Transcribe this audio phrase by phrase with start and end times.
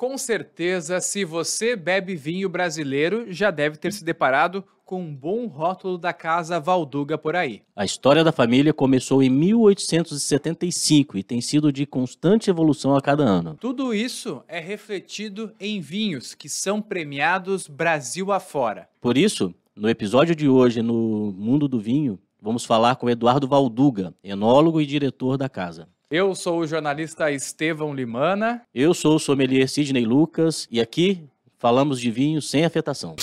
[0.00, 5.46] Com certeza, se você bebe vinho brasileiro, já deve ter se deparado com um bom
[5.46, 7.60] rótulo da Casa Valduga por aí.
[7.76, 13.24] A história da família começou em 1875 e tem sido de constante evolução a cada
[13.24, 13.58] ano.
[13.60, 18.88] Tudo isso é refletido em vinhos que são premiados Brasil afora.
[19.02, 24.14] Por isso, no episódio de hoje, no Mundo do Vinho, vamos falar com Eduardo Valduga,
[24.24, 25.86] enólogo e diretor da casa.
[26.10, 28.62] Eu sou o jornalista Estevão Limana.
[28.74, 31.22] Eu sou o sommelier Sidney Lucas e aqui
[31.56, 33.14] falamos de vinho sem afetação.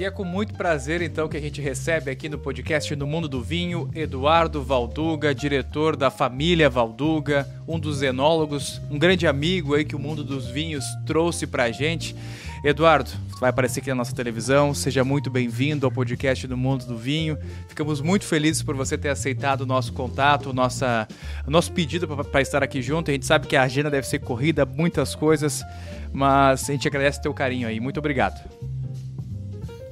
[0.00, 3.28] E é com muito prazer, então, que a gente recebe aqui no podcast No Mundo
[3.28, 9.84] do Vinho Eduardo Valduga, diretor da família Valduga, um dos enólogos, um grande amigo aí
[9.84, 12.16] que o mundo dos vinhos trouxe pra gente.
[12.64, 14.72] Eduardo, vai aparecer aqui na nossa televisão.
[14.72, 17.36] Seja muito bem-vindo ao podcast do Mundo do Vinho.
[17.68, 20.54] Ficamos muito felizes por você ter aceitado o nosso contato, o
[21.50, 23.10] nosso pedido para estar aqui junto.
[23.10, 25.62] A gente sabe que a agenda deve ser corrida, muitas coisas,
[26.10, 27.78] mas a gente agradece o teu carinho aí.
[27.78, 28.40] Muito obrigado.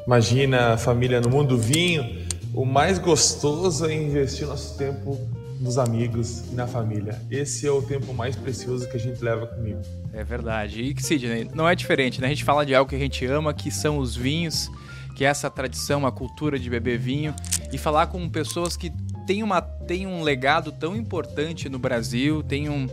[0.09, 2.27] Imagina a família no mundo do vinho.
[2.55, 5.19] O mais gostoso é investir nosso tempo
[5.61, 7.20] nos amigos e na família.
[7.31, 9.83] Esse é o tempo mais precioso que a gente leva comigo.
[10.15, 10.81] É verdade.
[10.81, 12.28] E Sidney, não é diferente, né?
[12.28, 14.70] A gente fala de algo que a gente ama, que são os vinhos,
[15.15, 17.34] que é essa tradição, a cultura de beber vinho,
[17.70, 18.91] e falar com pessoas que
[19.27, 22.89] têm, uma, têm um legado tão importante no Brasil, têm um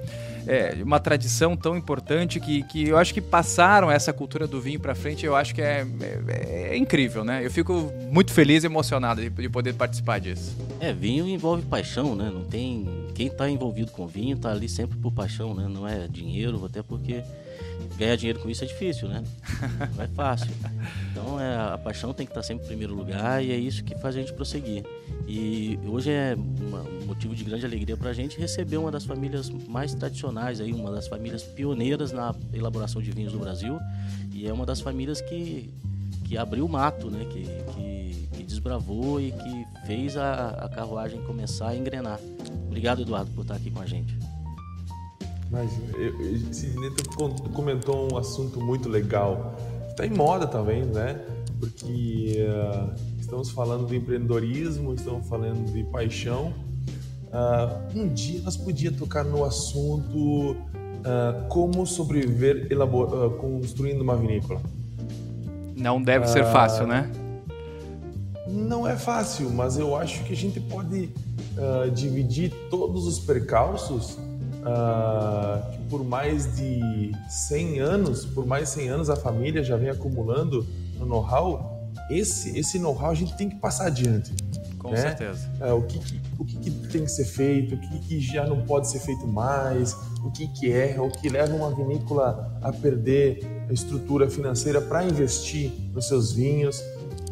[0.48, 4.80] é, uma tradição tão importante que, que eu acho que passaram essa cultura do vinho
[4.80, 5.86] para frente, eu acho que é,
[6.28, 7.46] é, é, incrível, né?
[7.46, 10.56] Eu fico muito feliz e emocionado de, de, poder participar disso.
[10.80, 12.30] É, vinho envolve paixão, né?
[12.34, 12.88] Não tem...
[13.14, 15.68] Quem está envolvido com vinho está ali sempre por paixão, né?
[15.70, 17.24] Não é dinheiro, até porque
[17.98, 19.24] ganhar dinheiro com isso é difícil, né?
[19.96, 20.52] Não é fácil.
[21.12, 23.96] Então é, a paixão tem que estar sempre em primeiro lugar e é isso que
[23.96, 24.84] faz a gente prosseguir.
[25.28, 29.50] E hoje é um motivo de grande alegria para a gente receber uma das famílias
[29.50, 33.80] mais tradicionais, aí, uma das famílias pioneiras na elaboração de vinhos do Brasil
[34.32, 35.74] e é uma das famílias que,
[36.26, 37.26] que abriu o mato, né?
[37.26, 42.20] Que, que, que desbravou e que fez a, a carruagem começar a engrenar.
[42.68, 44.14] Obrigado, Eduardo, por estar aqui com a gente.
[45.56, 45.72] Mas
[46.54, 46.92] Sidney
[47.54, 49.56] comentou um assunto muito legal.
[49.88, 51.22] Está em moda também, né?
[51.58, 56.54] Porque uh, estamos falando de empreendedorismo, estamos falando de paixão.
[57.28, 62.68] Uh, um dia nós podíamos tocar no assunto uh, como sobreviver
[63.40, 64.62] construindo uma vinícola.
[65.74, 67.10] Não deve ser fácil, né?
[68.46, 71.10] Não é fácil, mas eu acho que a gente pode
[71.94, 74.18] dividir todos os percalços
[74.66, 79.78] uh, que por mais de 100 anos, por mais de 100 anos a família já
[79.78, 80.66] vem acumulando
[80.98, 84.34] no know-how, esse, esse know-how a gente tem que passar adiante.
[84.80, 84.98] Com né?
[84.98, 85.50] certeza.
[85.60, 88.90] Uh, o que, o que, tem que ser feito, o que, que já não pode
[88.90, 93.74] ser feito mais, o que, que é, o que leva uma vinícola a perder a
[93.74, 96.84] estrutura financeira para investir nos seus vinhos.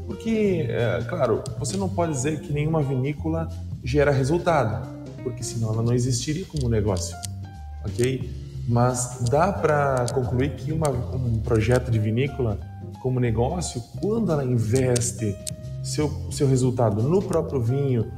[0.08, 3.48] Porque, é, claro, você não pode dizer que nenhuma vinícola
[3.84, 7.16] gera resultado porque senão ela não existiria como negócio,
[7.86, 8.30] ok?
[8.68, 12.60] Mas dá para concluir que uma, um projeto de vinícola
[13.02, 15.36] como negócio, quando ela investe
[15.84, 18.10] seu, seu resultado no próprio vinho,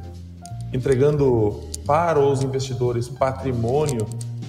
[0.71, 4.05] entregando para os investidores patrimônio,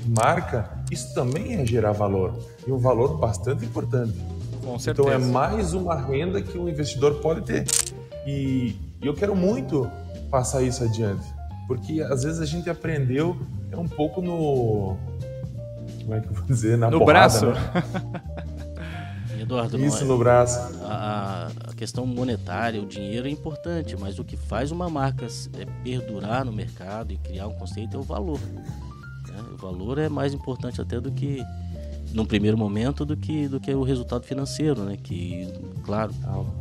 [0.07, 2.35] marca, isso também é gerar valor
[2.67, 4.15] e um valor bastante importante.
[4.63, 5.09] Com certeza.
[5.09, 7.65] Então é mais uma renda que o investidor pode ter.
[8.27, 9.89] E, e eu quero muito
[10.31, 11.36] passar isso adiante.
[11.67, 13.37] Porque às vezes a gente aprendeu
[13.71, 14.97] é um pouco no.
[16.03, 16.79] Como é que eu vou dizer?
[16.79, 17.47] Na no porrada, braço.
[17.47, 17.83] Né?
[19.47, 20.59] Eduardo, Isso é, no braço.
[20.83, 25.27] A, a, questão monetária, o dinheiro é importante, mas o que faz uma marca
[25.59, 28.41] é perdurar no mercado e criar um conceito é o valor.
[28.41, 29.45] Né?
[29.53, 31.45] O valor é mais importante até do que
[32.13, 34.97] num primeiro momento do que do que o resultado financeiro, né?
[34.97, 35.49] Que,
[35.85, 36.15] claro,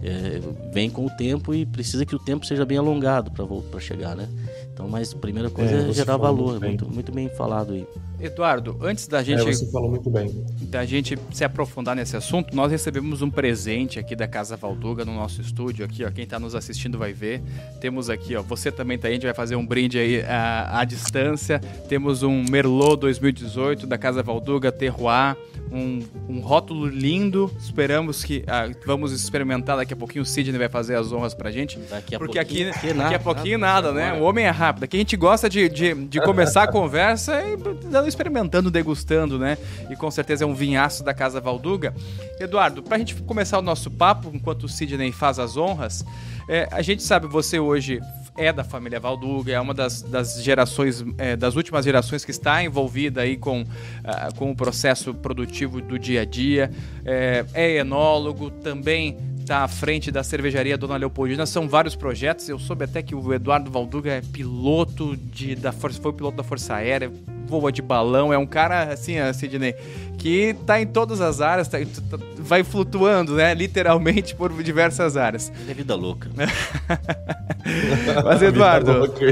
[0.03, 0.41] é,
[0.73, 4.27] vem com o tempo e precisa que o tempo seja bem alongado para chegar, né?
[4.75, 7.87] Então, mas a primeira coisa é, é gerar valor, muito, muito, muito, bem falado aí.
[8.19, 9.39] Eduardo, antes da gente.
[9.39, 10.29] É, você falou muito bem.
[10.63, 15.15] Da gente se aprofundar nesse assunto, nós recebemos um presente aqui da Casa Valduga no
[15.15, 15.85] nosso estúdio.
[15.85, 17.41] Aqui, ó, quem está nos assistindo vai ver.
[17.79, 20.81] Temos aqui, ó, você também tá aí, a gente vai fazer um brinde aí à,
[20.81, 21.57] à distância.
[21.87, 25.37] Temos um Merlot 2018 da Casa Valduga, Terroir
[25.75, 27.51] um, um rótulo lindo.
[27.59, 28.43] Esperamos que.
[28.47, 30.23] Ah, vamos experimentar daqui a pouquinho.
[30.23, 31.77] O Sidney vai fazer as honras pra gente.
[31.77, 34.19] Daqui a porque pouquinho, aqui, daqui a pouquinho nada, nada né?
[34.19, 38.07] O homem é rápida, que a gente gosta de, de, de começar a conversa e
[38.07, 39.57] experimentando, degustando, né?
[39.89, 41.93] E com certeza é um vinhaço da Casa Valduga.
[42.39, 46.05] Eduardo, para a gente começar o nosso papo, enquanto o Sidney faz as honras,
[46.47, 47.99] é, a gente sabe, você hoje
[48.37, 52.63] é da família Valduga, é uma das, das gerações, é, das últimas gerações que está
[52.63, 56.69] envolvida aí com, uh, com o processo produtivo do dia a dia,
[57.05, 61.45] é, é enólogo, também está à frente da cervejaria Dona Leopoldina.
[61.45, 62.49] São vários projetos.
[62.49, 66.43] Eu soube até que o Eduardo Valduga é piloto de, da Força, foi piloto da
[66.43, 67.11] Força Aérea,
[67.45, 68.33] voa de balão.
[68.33, 69.75] É um cara, assim, Sidney,
[70.17, 71.77] que tá em todas as áreas, tá,
[72.09, 73.53] tá, vai flutuando, né?
[73.53, 75.51] Literalmente por diversas áreas.
[75.67, 76.29] É vida louca.
[78.23, 78.91] Mas, Eduardo.
[78.91, 79.25] louca,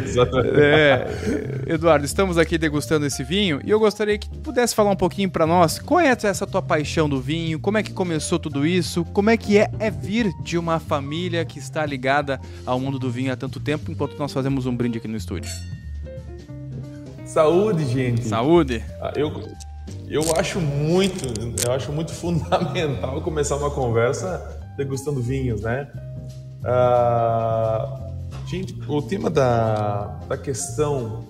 [0.58, 1.08] é,
[1.68, 5.30] Eduardo, estamos aqui degustando esse vinho e eu gostaria que tu pudesse falar um pouquinho
[5.30, 5.80] para nós.
[5.80, 7.60] Qual é essa tua paixão do vinho?
[7.60, 9.06] Como é que começou tudo isso?
[9.06, 13.10] Como é que é, é vir de uma família que está ligada ao mundo do
[13.10, 15.52] vinho há tanto tempo, enquanto nós fazemos um brinde aqui no estúdio?
[17.34, 18.28] Saúde, gente.
[18.28, 18.84] Saúde.
[19.02, 19.32] Ah, eu
[20.08, 21.26] eu acho muito,
[21.66, 25.88] eu acho muito fundamental começar uma conversa degustando vinhos, né?
[26.64, 31.28] Uh, gente, o tema da, da questão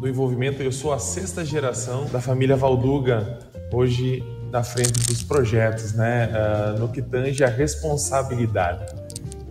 [0.00, 3.38] do envolvimento, eu sou a sexta geração da família Valduga,
[3.70, 6.30] hoje na frente dos projetos, né?
[6.32, 8.86] Uh, no que tange a responsabilidade.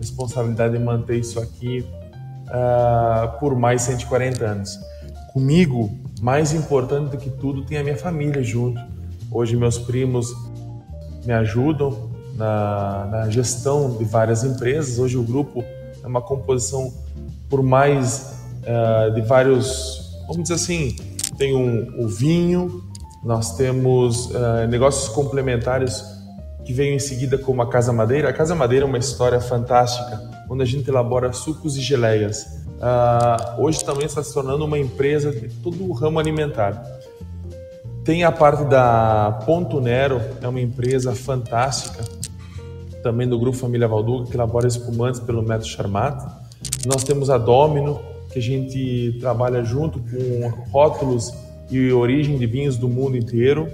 [0.00, 1.86] Responsabilidade de manter isso aqui
[3.38, 4.89] por mais 140 anos.
[5.32, 8.80] Comigo, mais importante do que tudo, tem a minha família junto.
[9.30, 10.34] Hoje, meus primos
[11.24, 14.98] me ajudam na, na gestão de várias empresas.
[14.98, 15.62] Hoje, o grupo
[16.02, 16.92] é uma composição
[17.48, 20.96] por mais uh, de vários, vamos dizer assim,
[21.38, 22.82] tem um, o vinho,
[23.22, 26.04] nós temos uh, negócios complementares
[26.64, 28.30] que vêm em seguida como a Casa Madeira.
[28.30, 33.62] A Casa Madeira é uma história fantástica, onde a gente elabora sucos e geleias uh,
[33.62, 36.82] hoje também está se tornando uma empresa de todo o ramo alimentar.
[38.04, 42.02] Tem a parte da Ponto Nero, é uma empresa fantástica,
[43.02, 46.22] também do Grupo Família Valduga, que elabora espumantes pelo método Charmat.
[46.86, 48.00] Nós temos a Domino,
[48.32, 51.32] que a gente trabalha junto com rótulos
[51.70, 53.68] e origem de vinhos do mundo inteiro.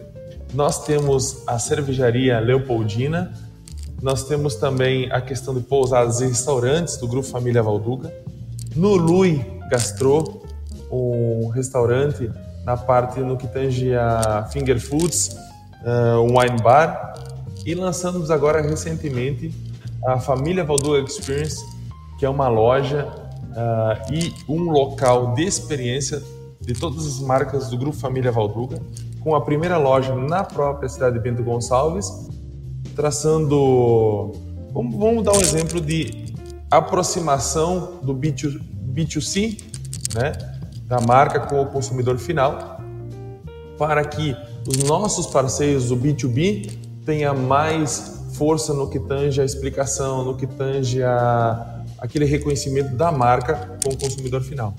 [0.55, 3.33] Nós temos a cervejaria Leopoldina.
[4.03, 8.13] Nós temos também a questão de pousadas e restaurantes do Grupo Família Valduga
[8.77, 10.43] no Lui Gastro,
[10.91, 12.31] um restaurante
[12.65, 15.37] na parte no que tange a Finger Foods,
[15.83, 17.15] uh, um wine bar,
[17.65, 19.53] e lançamos agora recentemente
[20.07, 21.65] a Família Valduga Experience,
[22.19, 26.23] que é uma loja uh, e um local de experiência
[26.61, 28.81] de todas as marcas do Grupo Família Valduga,
[29.21, 32.11] com a primeira loja na própria cidade de Bento Gonçalves,
[32.95, 34.33] traçando.
[34.73, 36.26] Vamos, vamos dar um exemplo de
[36.71, 38.61] aproximação do B2,
[38.93, 39.63] B2C,
[40.15, 40.33] né,
[40.85, 42.81] da marca com o consumidor final,
[43.79, 44.37] para que
[44.67, 46.71] os nossos parceiros do B2B
[47.05, 53.13] tenha mais força no que tange a explicação, no que tange a, aquele reconhecimento da
[53.13, 54.75] marca com o consumidor final.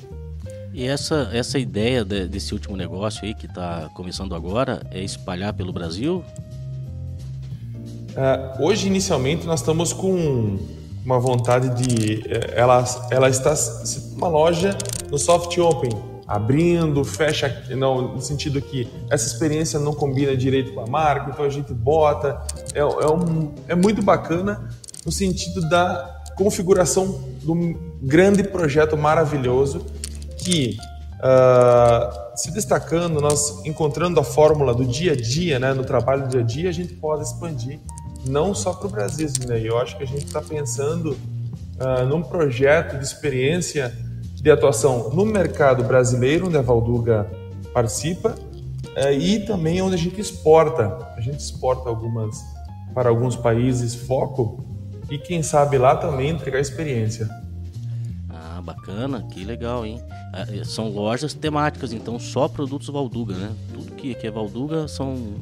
[0.73, 5.53] E essa, essa ideia de, desse último negócio aí que está começando agora é espalhar
[5.53, 6.23] pelo Brasil?
[8.11, 10.59] Uh, hoje, inicialmente, nós estamos com
[11.07, 13.55] uma vontade de eh, ela ela está
[14.17, 14.77] uma loja
[15.09, 15.89] no soft open
[16.27, 21.45] abrindo fecha não no sentido que essa experiência não combina direito com a marca então
[21.45, 24.67] a gente bota é, é, um, é muito bacana
[25.05, 29.85] no sentido da configuração um grande projeto maravilhoso
[30.37, 30.75] que
[31.19, 36.27] uh, se destacando nós encontrando a fórmula do dia a dia né no trabalho do
[36.27, 37.79] dia a dia a gente pode expandir
[38.27, 39.61] não só para o Brasil, né?
[39.63, 43.95] Eu acho que a gente está pensando uh, num projeto de experiência
[44.35, 47.29] de atuação no mercado brasileiro, onde a Valduga
[47.73, 51.13] participa, uh, e também onde a gente exporta.
[51.15, 52.37] A gente exporta algumas
[52.93, 54.63] para alguns países foco
[55.09, 57.29] e quem sabe lá também entregar experiência.
[58.29, 60.01] Ah, bacana, que legal, hein?
[60.33, 63.51] Ah, são lojas temáticas, então só produtos Valduga, né?
[63.73, 65.35] Tudo que, que é Valduga são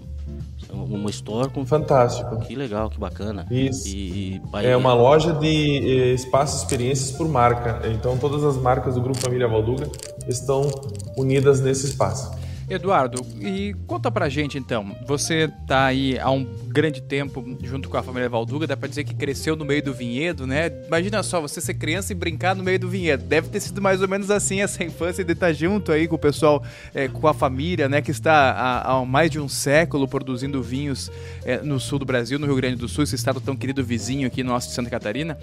[0.93, 2.37] uma store com fantástico.
[2.39, 3.45] Que legal, que bacana.
[3.49, 3.87] Isso.
[3.87, 7.81] E, e É uma loja de eh, espaços experiências por marca.
[7.89, 9.89] Então todas as marcas do grupo Família Valduga
[10.27, 10.69] estão
[11.17, 12.31] unidas nesse espaço.
[12.69, 17.97] Eduardo, e conta pra gente então, você tá aí há um grande tempo junto com
[17.97, 20.71] a família Valduga, dá pra dizer que cresceu no meio do vinhedo, né?
[20.87, 23.23] Imagina só, você ser criança e brincar no meio do vinhedo.
[23.23, 26.19] Deve ter sido mais ou menos assim essa infância de estar junto aí com o
[26.19, 28.01] pessoal, é, com a família, né?
[28.01, 31.11] Que está há, há, mais de um século produzindo vinhos
[31.43, 34.27] é, no sul do Brasil, no Rio Grande do Sul, esse estado tão querido vizinho
[34.27, 35.37] aqui nosso de Santa Catarina.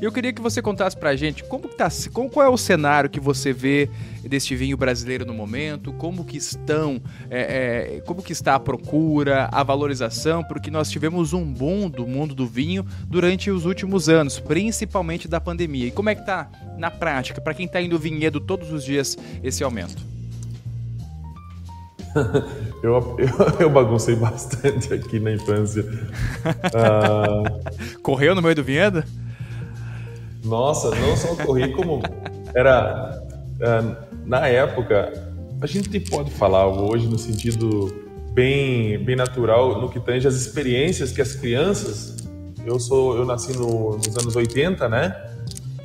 [0.00, 1.88] Eu queria que você contasse pra gente como que tá,
[2.32, 3.90] qual é o cenário que você vê
[4.22, 9.50] deste vinho brasileiro no momento, como que estão, é, é, como que está a procura,
[9.52, 14.40] a valorização, porque nós tivemos um boom do mundo do vinho durante os últimos anos,
[14.40, 15.88] principalmente da pandemia.
[15.88, 19.18] E como é que tá na prática, para quem está indo vinhedo todos os dias,
[19.42, 20.02] esse aumento?
[22.82, 25.82] eu, eu, eu, baguncei bastante aqui na infância.
[25.82, 27.60] Uh...
[28.02, 29.04] Correu no meio do vinhedo?
[30.44, 32.00] Nossa, não só corri, como
[32.54, 33.22] era.
[33.60, 35.12] Uh, na época,
[35.60, 37.92] a gente pode falar hoje no sentido
[38.32, 42.16] bem, bem natural, no que tange as experiências que as crianças.
[42.64, 45.14] Eu sou, eu nasci no, nos anos 80, né?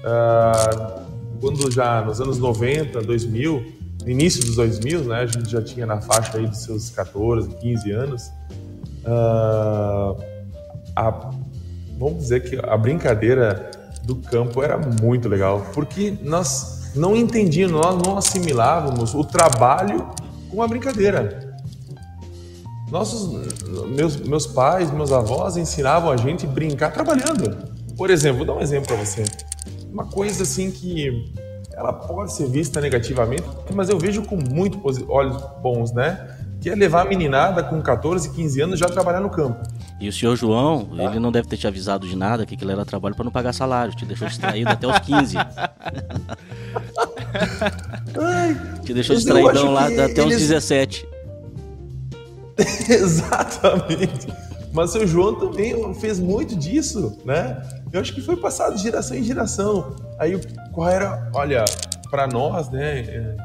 [0.04, 1.06] Uh,
[1.40, 5.86] quando já nos anos 90, 2000, no início dos 2000, né, a gente já tinha
[5.86, 8.24] na faixa aí dos seus 14, 15 anos,
[9.04, 10.22] uh,
[10.96, 11.32] a,
[11.98, 13.72] vamos dizer que a brincadeira
[14.06, 20.10] do campo era muito legal, porque nós não entendíamos, nós não assimilávamos o trabalho
[20.50, 21.58] com a brincadeira.
[22.90, 23.28] Nossos,
[23.88, 27.76] meus, meus pais, meus avós ensinavam a gente brincar trabalhando.
[27.98, 29.24] Por exemplo, vou dar um exemplo para você.
[29.92, 31.34] Uma coisa assim que
[31.74, 33.44] ela pode ser vista negativamente,
[33.74, 36.38] mas eu vejo com muito olhos bons, né?
[36.62, 39.62] Que é levar a meninada com 14, 15 anos já trabalhar no campo.
[40.00, 41.06] E o senhor João, tá.
[41.06, 43.54] ele não deve ter te avisado de nada, que aquilo era trabalho para não pagar
[43.54, 45.38] salário, te deixou distraído até os 15.
[48.20, 50.42] Ai, te deixou distraídão lá até eles...
[50.42, 51.08] os 17.
[52.90, 54.28] Exatamente.
[54.74, 57.62] Mas o seu João também fez muito disso, né?
[57.94, 59.96] Eu acho que foi passado de geração em geração.
[60.20, 60.38] Aí
[60.74, 61.64] qual era, olha,
[62.10, 63.36] para nós, né, é,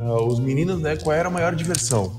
[0.00, 2.16] uh, os meninos, né, qual era a maior diversão?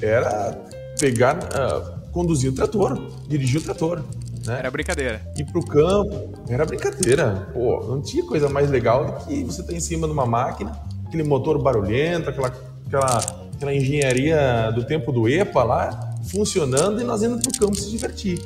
[0.00, 0.56] Era
[1.00, 4.02] pegar, uh, conduzir o trator, dirigir o trator.
[4.46, 4.58] Né?
[4.60, 5.20] Era brincadeira.
[5.36, 7.46] Ir pro campo, era brincadeira.
[7.52, 10.24] Pô, não tinha coisa mais legal do que você estar tá em cima de uma
[10.24, 12.50] máquina, aquele motor barulhento, aquela,
[12.86, 13.18] aquela,
[13.54, 18.42] aquela engenharia do tempo do EPA lá, funcionando e nós indo pro campo se divertir.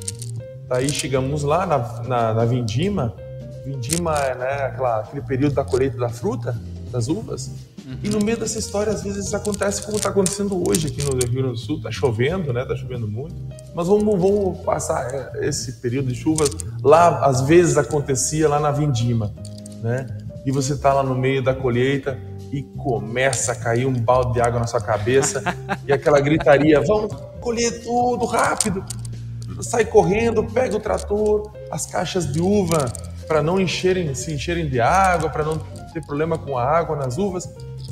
[0.67, 3.15] Daí chegamos lá na, na, na Vindima,
[3.65, 6.59] Vindima é né, aquela, aquele período da colheita da fruta,
[6.91, 7.51] das uvas.
[7.85, 7.97] Uhum.
[8.03, 11.31] E no meio dessa história, às vezes acontece como está acontecendo hoje aqui no Rio
[11.31, 11.77] Grande do Sul.
[11.77, 12.61] Está chovendo, né?
[12.61, 13.35] Está chovendo muito.
[13.73, 16.49] Mas vamos, vamos passar é, esse período de chuvas.
[16.83, 19.33] Lá, às vezes, acontecia lá na Vindima,
[19.81, 20.07] né?
[20.45, 22.19] E você está lá no meio da colheita
[22.51, 25.43] e começa a cair um balde de água na sua cabeça
[25.87, 28.83] e aquela gritaria: vamos colher tudo rápido!
[29.61, 32.91] Sai correndo, pega o trator, as caixas de uva
[33.27, 35.57] para não encherem, se encherem de água, para não
[35.93, 37.49] ter problema com a água nas uvas.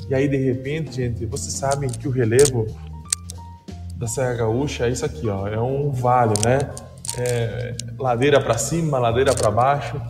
[0.09, 2.65] E aí, de repente, gente, vocês sabem que o relevo
[3.95, 6.59] da Serra Gaúcha é isso aqui, ó, é um vale, né?
[7.17, 10.01] É, ladeira para cima, ladeira para baixo,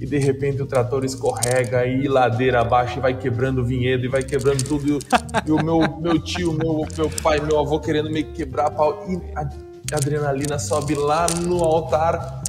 [0.00, 4.08] e de repente o trator escorrega e ladeira abaixo e vai quebrando o vinhedo e
[4.08, 4.98] vai quebrando tudo.
[5.46, 9.06] E, o, meu, meu tio, meu, meu pai, meu avô querendo me quebrar pau.
[9.08, 12.39] E a adrenalina sobe lá no altar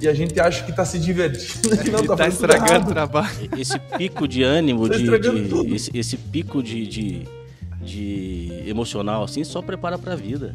[0.00, 3.48] e a gente acha que está se divertindo e não está tá estragando o trabalho.
[3.56, 7.22] Esse pico de ânimo, tá de, de esse, esse, pico de, de,
[7.80, 10.54] de, emocional assim, só prepara para a vida.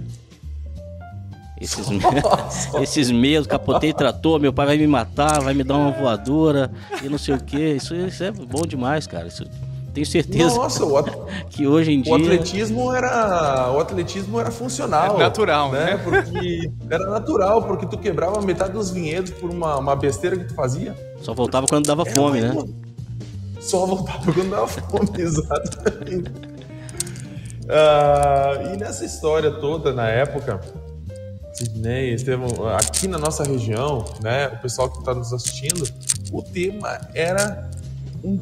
[1.59, 1.87] Esses,
[2.81, 6.71] esses medos, capotei trator, meu pai vai me matar, vai me dar uma voadora
[7.03, 7.75] e não sei o que.
[7.75, 9.27] Isso, isso é bom demais, cara.
[9.27, 9.43] Isso,
[9.93, 11.03] tenho certeza Nossa, o
[11.49, 12.13] que hoje em dia.
[12.13, 15.15] O atletismo era, o atletismo era funcional.
[15.15, 15.85] É natural, né?
[15.85, 15.97] né?
[15.97, 20.53] Porque era natural, porque tu quebrava metade dos vinhedos por uma, uma besteira que tu
[20.53, 20.95] fazia.
[21.21, 22.53] Só voltava quando dava era fome, né?
[23.59, 26.31] Só voltava quando dava fome, exatamente.
[27.63, 30.59] Uh, e nessa história toda, na época,
[31.53, 35.87] Sidney, Estevão, aqui na nossa região, né, o pessoal que está nos assistindo,
[36.31, 37.69] o tema era
[38.23, 38.37] um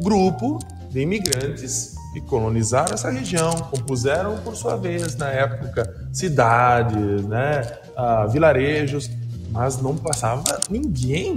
[0.00, 7.62] grupo de imigrantes que colonizaram essa região, compuseram, por sua vez, na época, cidades, né,
[7.96, 9.10] uh, vilarejos,
[9.50, 11.36] mas não passava ninguém.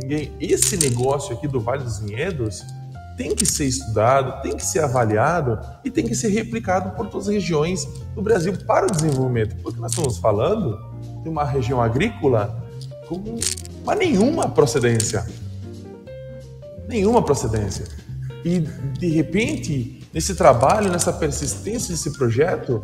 [0.00, 0.32] ninguém.
[0.40, 2.64] Esse negócio aqui do Vale dos Vinhedos
[3.16, 7.28] tem que ser estudado, tem que ser avaliado e tem que ser replicado por todas
[7.28, 10.78] as regiões do Brasil para o desenvolvimento, porque nós estamos falando
[11.22, 12.60] de uma região agrícola
[13.08, 13.22] com
[13.82, 15.24] uma nenhuma procedência.
[16.88, 17.86] Nenhuma procedência.
[18.44, 22.82] E, de repente, nesse trabalho, nessa persistência desse projeto,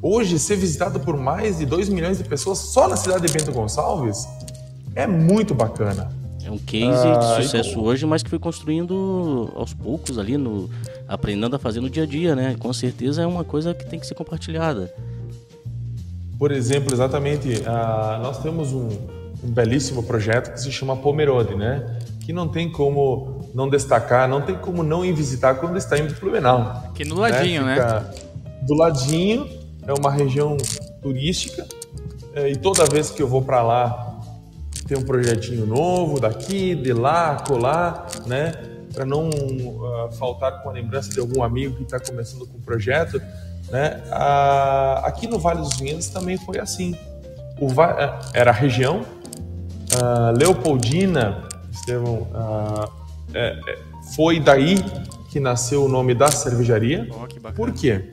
[0.00, 3.50] hoje ser visitado por mais de 2 milhões de pessoas só na cidade de Bento
[3.50, 4.26] Gonçalves
[4.94, 6.10] é muito bacana.
[6.44, 7.82] É um case ah, de sucesso então...
[7.82, 10.70] hoje, mas que foi construindo aos poucos ali, no,
[11.08, 12.56] aprendendo a fazer no dia a dia, né?
[12.58, 14.92] Com certeza é uma coisa que tem que ser compartilhada.
[16.38, 18.88] Por exemplo, exatamente, uh, nós temos um,
[19.44, 21.98] um belíssimo projeto que se chama Pomerode, né?
[22.30, 26.14] aqui não tem como não destacar, não tem como não ir visitar quando está indo
[26.14, 26.84] para Blumenau.
[26.88, 27.76] Aqui no ladinho, né?
[27.76, 28.04] né?
[28.62, 29.48] Do ladinho,
[29.86, 30.56] é uma região
[31.02, 31.66] turística
[32.34, 34.10] é, e toda vez que eu vou para lá
[34.86, 38.52] tem um projetinho novo daqui, de lá, colar, né?
[38.92, 42.60] Para não uh, faltar com a lembrança de algum amigo que está começando com o
[42.60, 43.22] projeto,
[43.70, 44.02] né?
[44.08, 46.96] Uh, aqui no Vale dos Vinhedos também foi assim.
[47.60, 49.02] O, uh, era a região,
[50.36, 52.26] Leopoldina, Estevão,
[53.34, 53.78] é, é,
[54.14, 54.76] foi daí
[55.30, 57.08] que nasceu o nome da cervejaria.
[57.10, 58.10] Oh, Por quê?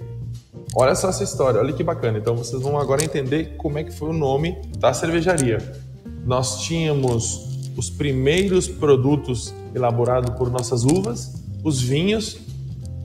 [0.76, 2.18] Olha só essa história, olha que bacana.
[2.18, 5.58] Então vocês vão agora entender como é que foi o nome da cervejaria.
[6.26, 12.38] Nós tínhamos os primeiros produtos elaborados por nossas uvas, os vinhos.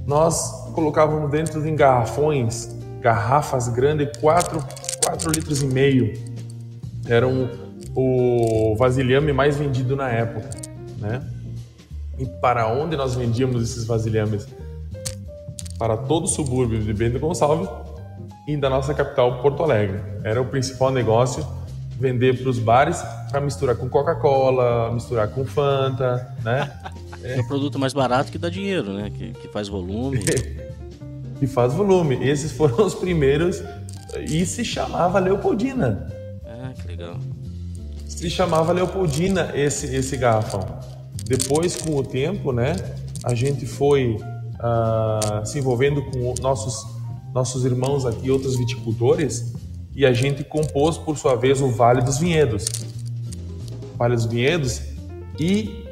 [0.06, 4.62] Nós colocávamos dentro de garrafões, garrafas grandes, 4,
[5.04, 6.12] 4 litros e meio.
[7.06, 7.48] Era um,
[7.94, 10.50] o vasilhame mais vendido na época,
[10.98, 11.22] né?
[12.22, 14.46] E para onde nós vendíamos esses vasilhames?
[15.82, 17.68] para todo o subúrbio de Bento Gonçalves
[18.46, 20.00] e da nossa capital, Porto Alegre.
[20.22, 21.44] Era o principal negócio
[21.98, 26.70] vender para os bares para misturar com Coca-Cola, misturar com Fanta, né?
[27.24, 29.08] É o produto mais barato que dá dinheiro, né?
[29.10, 30.18] Que, que faz volume.
[31.38, 32.16] que faz volume.
[32.16, 33.62] Esses foram os primeiros
[34.28, 36.08] e se chamava Leopoldina.
[36.44, 37.16] Ah, que legal.
[38.08, 40.80] Se chamava Leopoldina esse esse garrafão.
[41.24, 42.74] Depois, com o tempo, né?
[43.24, 46.86] A gente foi uh, se envolvendo com nossos,
[47.32, 49.52] nossos irmãos aqui, outros viticultores,
[49.94, 52.66] e a gente compôs, por sua vez, o Vale dos Vinhedos.
[53.96, 54.80] Vale dos Vinhedos
[55.38, 55.84] e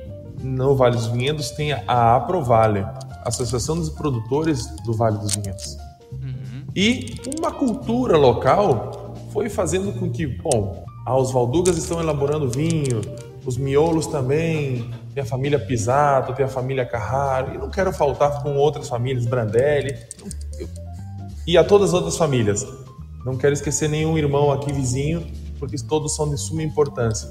[0.43, 2.85] no Vale dos Vinhedos tem a Aprovale,
[3.25, 5.77] Associação dos Produtores do Vale dos Vinhedos.
[6.13, 6.65] Uhum.
[6.75, 13.01] E uma cultura local foi fazendo com que, bom, os Valdugas estão elaborando vinho,
[13.45, 18.43] os miolos também, tem a família Pisato, tem a família Carraro, e não quero faltar
[18.43, 19.97] com outras famílias, Brandelli,
[21.47, 22.67] e a todas as outras famílias.
[23.25, 25.27] Não quero esquecer nenhum irmão aqui vizinho,
[25.59, 27.29] porque todos são de suma importância.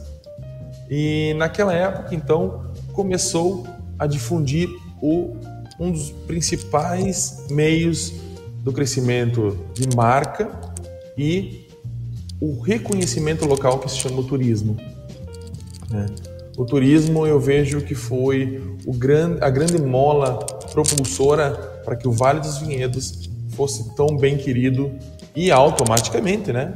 [0.89, 3.65] E naquela época, então, começou
[3.97, 4.67] a difundir
[5.01, 5.35] o,
[5.79, 8.13] um dos principais meios
[8.63, 10.49] do crescimento de marca
[11.17, 11.67] e
[12.39, 14.77] o reconhecimento local que se chama o turismo.
[15.89, 16.05] Né?
[16.57, 20.39] O turismo eu vejo que foi grande, a grande mola
[20.73, 21.51] propulsora
[21.85, 24.91] para que o Vale dos Vinhedos fosse tão bem querido
[25.35, 26.73] e automaticamente, né?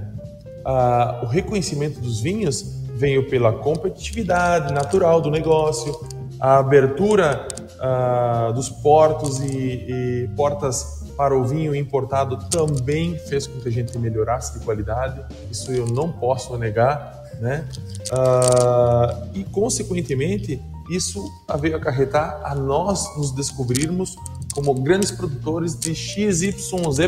[0.65, 5.99] Ah, o reconhecimento dos vinhos veio pela competitividade natural do negócio,
[6.39, 7.47] a abertura
[7.79, 13.71] ah, dos portos e, e portas para o vinho importado também fez com que a
[13.71, 15.21] gente melhorasse de qualidade.
[15.51, 17.65] Isso eu não posso negar né?
[18.09, 21.29] Uh, e, consequentemente, isso
[21.59, 24.15] veio acarretar a nós nos descobrirmos
[24.53, 26.55] como grandes produtores de XYZ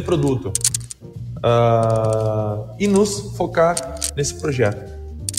[0.03, 0.51] produto
[1.37, 3.75] uh, e nos focar
[4.15, 4.93] nesse projeto.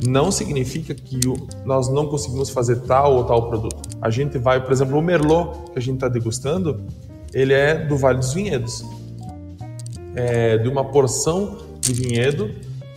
[0.07, 1.21] Não significa que
[1.65, 3.77] nós não conseguimos fazer tal ou tal produto.
[4.01, 6.81] A gente vai, por exemplo, o Merlot que a gente está degustando,
[7.35, 8.83] ele é do Vale dos Vinhedos,
[10.15, 12.51] é de uma porção de vinhedo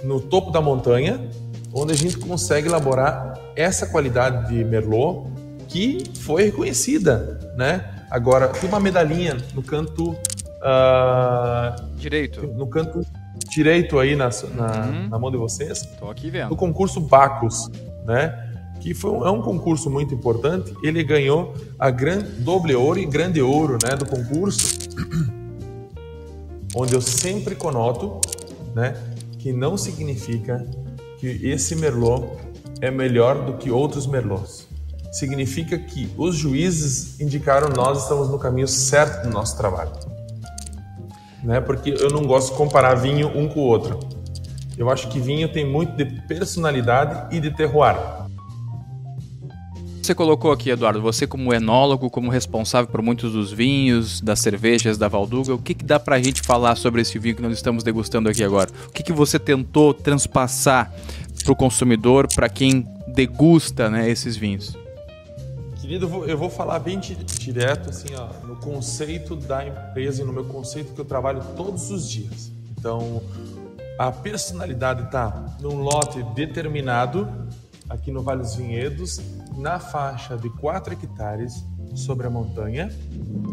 [0.04, 1.30] no topo da montanha,
[1.74, 5.30] onde a gente consegue elaborar essa qualidade de Merlot
[5.68, 8.06] que foi reconhecida, né?
[8.10, 13.06] Agora tem uma medalhinha no canto uh, direito, no canto
[13.50, 15.10] direito aí na, na, uhum.
[15.10, 15.82] na, mão de vocês.
[16.00, 16.50] Tô aqui vendo.
[16.50, 17.70] No concurso Bacos,
[18.06, 18.48] né?
[18.80, 20.74] Que foi um, é um concurso muito importante.
[20.82, 23.96] Ele ganhou a grande doble ouro e grande ouro, né?
[23.96, 24.90] Do concurso,
[26.76, 28.20] onde eu sempre conoto,
[28.74, 28.96] né?
[29.38, 30.66] Que não significa
[31.20, 32.38] que esse Merlot
[32.82, 34.68] é melhor do que outros Merlots.
[35.12, 39.92] Significa que os juízes indicaram nós estamos no caminho certo do nosso trabalho.
[41.44, 41.60] Né?
[41.60, 44.00] Porque eu não gosto de comparar vinho um com o outro.
[44.78, 47.98] Eu acho que vinho tem muito de personalidade e de terroir.
[50.10, 54.98] Você colocou aqui, Eduardo, você como enólogo, como responsável por muitos dos vinhos, das cervejas
[54.98, 57.54] da Valduga, o que, que dá para a gente falar sobre esse vinho que nós
[57.54, 58.72] estamos degustando aqui agora?
[58.88, 60.92] O que, que você tentou transpassar
[61.44, 64.76] para o consumidor, para quem degusta né, esses vinhos?
[65.80, 70.46] Querido, eu vou falar bem direto assim, ó, no conceito da empresa e no meu
[70.46, 72.52] conceito que eu trabalho todos os dias.
[72.76, 73.22] Então,
[74.00, 77.28] a personalidade está num lote determinado
[77.90, 79.20] aqui no Vale dos Vinhedos,
[79.60, 82.90] na faixa de 4 hectares sobre a montanha,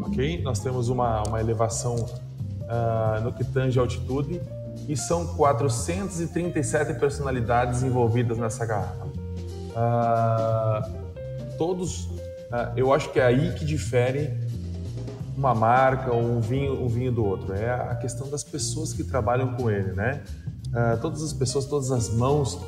[0.05, 0.41] ok?
[0.43, 4.41] Nós temos uma, uma elevação uh, no que tange a altitude
[4.89, 9.07] e são 437 personalidades envolvidas nessa garrafa.
[9.75, 14.33] Uh, todos, uh, eu acho que é aí que difere
[15.37, 17.53] uma marca ou um vinho, um vinho do outro.
[17.53, 20.23] É a questão das pessoas que trabalham com ele, né?
[21.01, 22.59] Todas as pessoas, todas as mãos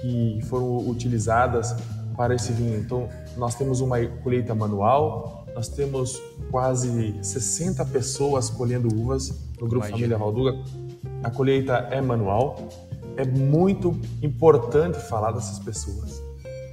[0.00, 1.74] que foram utilizadas
[2.18, 2.76] para esse vinho.
[2.76, 9.86] Então, nós temos uma colheita manual, nós temos quase 60 pessoas colhendo uvas no Grupo
[9.86, 9.92] Imagina.
[9.92, 10.58] Família Valduga.
[11.22, 12.68] A colheita é manual.
[13.16, 16.18] É muito importante falar dessas pessoas.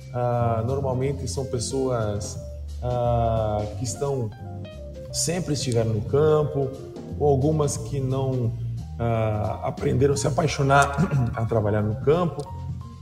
[0.09, 2.35] Uh, normalmente são pessoas
[2.81, 4.31] uh, que estão
[5.11, 6.69] sempre estiveram no campo,
[7.19, 10.95] ou algumas que não uh, aprenderam a se apaixonar
[11.35, 12.43] a trabalhar no campo,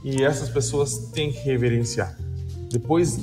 [0.02, 2.23] e essas pessoas têm que reverenciar.
[2.74, 3.20] Depois,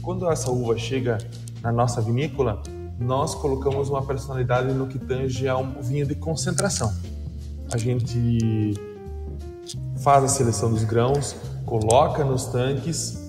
[0.00, 1.18] quando essa uva chega
[1.60, 2.62] na nossa vinícola,
[3.00, 6.94] nós colocamos uma personalidade no que tange a um vinho de concentração.
[7.72, 8.74] A gente
[9.96, 13.20] faz a seleção dos grãos, coloca nos tanques,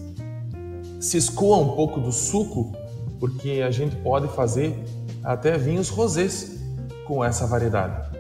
[1.00, 2.72] se escoa um pouco do suco
[3.20, 4.78] porque a gente pode fazer
[5.24, 6.62] até vinhos rosés
[7.04, 8.16] com essa variedade,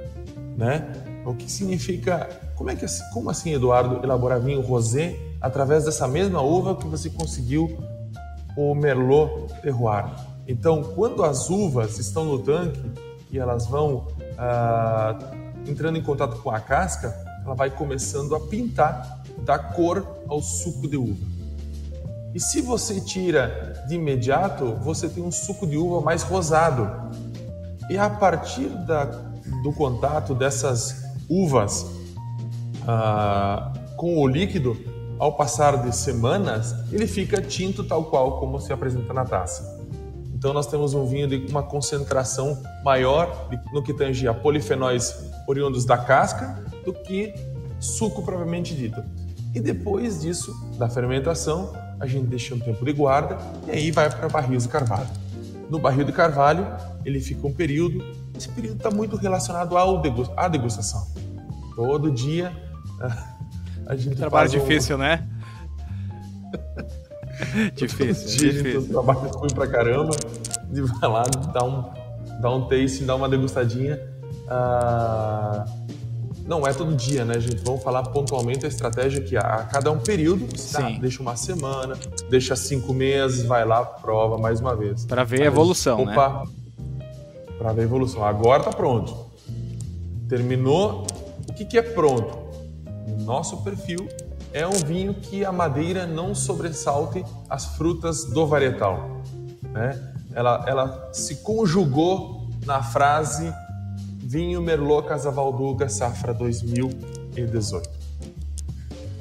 [0.58, 0.91] né?
[1.23, 6.41] O que significa, como é que como assim, Eduardo, elaborar vinho rosé através dessa mesma
[6.41, 7.78] uva que você conseguiu
[8.56, 10.06] o Merlot terroir?
[10.47, 12.82] Então, quando as uvas estão no tanque
[13.30, 15.17] e elas vão ah,
[15.67, 20.88] entrando em contato com a casca, ela vai começando a pintar, dar cor ao suco
[20.88, 21.38] de uva.
[22.34, 26.89] E se você tira de imediato, você tem um suco de uva mais rosado.
[27.89, 29.06] E a partir da,
[29.63, 31.86] do contato dessas uvas
[32.88, 34.78] ah, com o líquido,
[35.19, 39.77] ao passar de semanas, ele fica tinto tal qual como se apresenta na taça.
[40.34, 45.84] Então nós temos um vinho de uma concentração maior no que tange a polifenóis oriundos
[45.84, 47.34] da casca do que
[47.80, 49.03] suco propriamente dito.
[49.56, 54.10] E depois disso, da fermentação, a gente deixa um tempo de guarda e aí vai
[54.10, 55.10] para barris de carvalho.
[55.69, 56.67] No barril de carvalho,
[57.03, 58.03] ele fica um período,
[58.38, 61.08] esse período está muito relacionado à degustação.
[61.75, 62.56] Todo dia
[63.88, 65.00] a gente Trabalho difícil, um...
[65.00, 65.28] né?
[67.76, 68.78] difícil, dia difícil.
[68.78, 70.15] A gente trabalha ruim pra caramba,
[70.73, 71.23] e vai lá,
[71.54, 71.91] dá um,
[72.41, 74.00] dá um taste, dá uma degustadinha.
[74.47, 75.88] Uh
[76.47, 77.62] não é todo dia, né, gente?
[77.63, 81.97] Vamos falar pontualmente a estratégia que a cada um período, tá, deixa uma semana,
[82.30, 85.06] deixa cinco meses, vai lá, prova mais uma vez.
[85.06, 86.13] Para ver a evolução, né?
[86.13, 87.06] Opa, né?
[87.58, 88.23] Para ver a evolução.
[88.23, 89.28] Agora tá pronto.
[90.30, 91.06] Terminou.
[91.50, 92.46] O que, que é pronto?
[93.07, 94.07] Nosso perfil
[94.51, 99.21] é um vinho que a madeira não sobressalte as frutas do varietal.
[99.71, 100.13] Né?
[100.33, 103.53] Ela, ela se conjugou na frase
[104.19, 107.87] Vinho Merlot Casa Valduga, safra 2018.
[107.87, 107.91] Uh,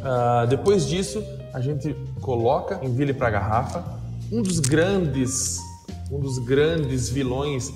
[0.02, 1.22] ah, depois disso,
[1.52, 3.84] a gente coloca, envile para a garrafa.
[4.32, 5.60] Um dos grandes,
[6.10, 7.72] um dos grandes vilões,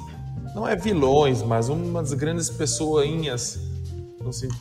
[0.55, 3.61] não é vilões, mas uma das grandes pessoinhas,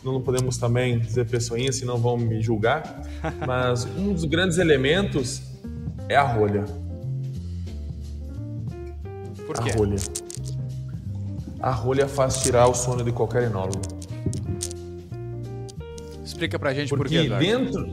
[0.03, 3.03] não, podemos também dizer pessoinhas, senão vão me julgar,
[3.45, 5.41] mas um dos grandes elementos
[6.07, 6.63] é a rolha.
[9.45, 9.71] Por quê?
[9.71, 9.97] A rolha.
[11.59, 13.81] A rolha faz tirar o sono de qualquer enólogo.
[16.23, 17.85] Explica pra gente porque por quê, dentro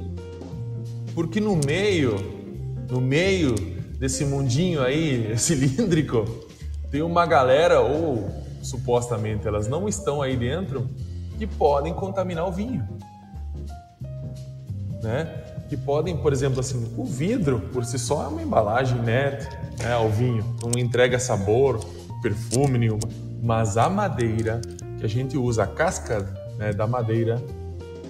[1.15, 2.15] Porque no meio,
[2.89, 3.55] no meio
[3.99, 6.25] desse mundinho aí cilíndrico,
[6.93, 8.31] tem uma galera ou
[8.63, 10.89] supostamente elas não estão aí dentro
[11.39, 12.87] que podem contaminar o vinho.
[15.03, 15.25] Né?
[15.69, 19.93] Que podem, por exemplo, assim, o vidro por si só é uma embalagem net né,
[19.93, 21.81] ao vinho, não entrega sabor,
[22.23, 24.61] perfume nenhuma mas a madeira
[24.99, 26.27] que a gente usa, a casca
[26.59, 27.41] né, da madeira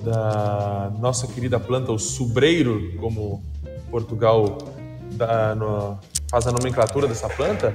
[0.03, 3.43] da nossa querida planta, o subreiro, como
[3.91, 4.57] Portugal
[5.13, 5.99] dá no,
[6.31, 7.75] faz a nomenclatura dessa planta,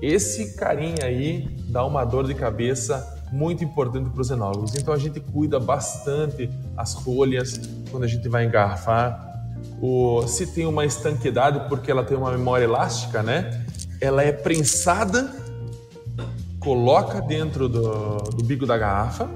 [0.00, 4.74] esse carinha aí dá uma dor de cabeça muito importante para os enólogos.
[4.74, 9.30] Então a gente cuida bastante as folhas quando a gente vai engarrafar.
[9.80, 13.64] O, se tem uma estanqueidade, porque ela tem uma memória elástica, né?
[14.00, 15.42] Ela é prensada
[16.62, 19.28] coloca dentro do, do bico da garrafa,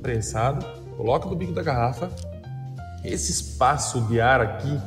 [0.00, 0.64] prensado,
[0.96, 2.10] coloca do bico da garrafa.
[3.04, 4.80] Esse espaço de ar aqui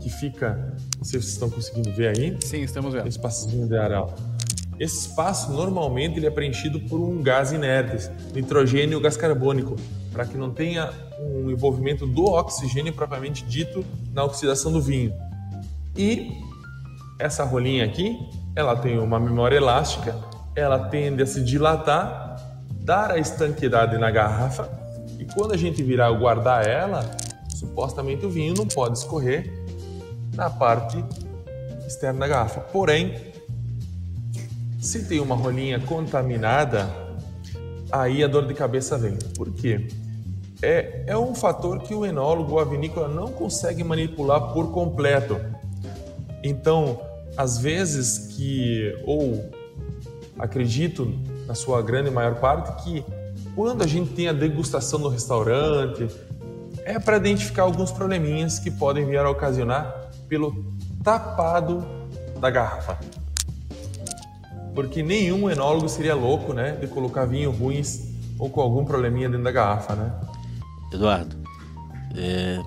[0.00, 2.36] que fica, não sei se vocês estão conseguindo ver aí.
[2.40, 3.06] Sim, estamos vendo.
[3.06, 3.92] Esse espaçozinho de ar.
[4.80, 9.76] Esse espaço normalmente ele é preenchido por um gás inerte, nitrogênio ou gás carbônico,
[10.10, 10.90] para que não tenha
[11.20, 15.12] um envolvimento do oxigênio propriamente dito na oxidação do vinho.
[15.96, 16.32] E
[17.18, 18.18] essa rolinha aqui,
[18.56, 20.16] ela tem uma memória elástica
[20.54, 22.36] ela tende a se dilatar,
[22.82, 24.68] dar a estanqueidade na garrafa
[25.18, 27.08] e quando a gente virar guardar ela,
[27.48, 29.52] supostamente o vinho não pode escorrer
[30.34, 31.04] na parte
[31.86, 32.60] externa da garrafa.
[32.60, 33.29] Porém,
[34.80, 36.88] se tem uma rolinha contaminada,
[37.92, 39.16] aí a dor de cabeça vem.
[39.36, 39.88] Por quê?
[40.62, 45.38] É, é um fator que o enólogo a vinícola não consegue manipular por completo.
[46.42, 47.00] Então,
[47.36, 49.50] às vezes que, ou
[50.38, 51.12] acredito
[51.46, 53.04] na sua grande maior parte, que
[53.54, 56.08] quando a gente tem a degustação no restaurante,
[56.84, 60.64] é para identificar alguns probleminhas que podem vir a ocasionar pelo
[61.02, 61.84] tapado
[62.40, 62.98] da garrafa.
[64.74, 69.44] Porque nenhum enólogo seria louco, né, de colocar vinho ruins ou com algum probleminha dentro
[69.44, 70.12] da garrafa, né?
[70.92, 71.36] Eduardo,
[72.16, 72.60] é,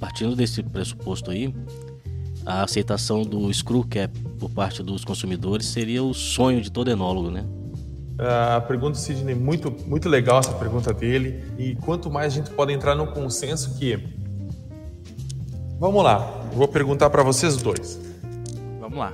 [0.00, 1.54] partindo desse pressuposto aí,
[2.44, 7.30] a aceitação do screw cap por parte dos consumidores seria o sonho de todo enólogo,
[7.30, 7.44] né?
[8.18, 11.42] A pergunta, Sidney, muito, muito legal essa pergunta dele.
[11.58, 13.98] E quanto mais a gente pode entrar num consenso que.
[15.80, 16.18] Vamos lá,
[16.52, 18.00] vou perguntar para vocês dois.
[18.80, 19.12] Vamos lá.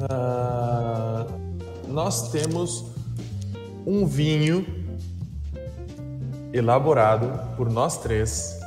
[0.00, 1.51] Uh,
[1.92, 2.86] nós temos
[3.86, 4.66] um vinho
[6.52, 8.58] elaborado por nós três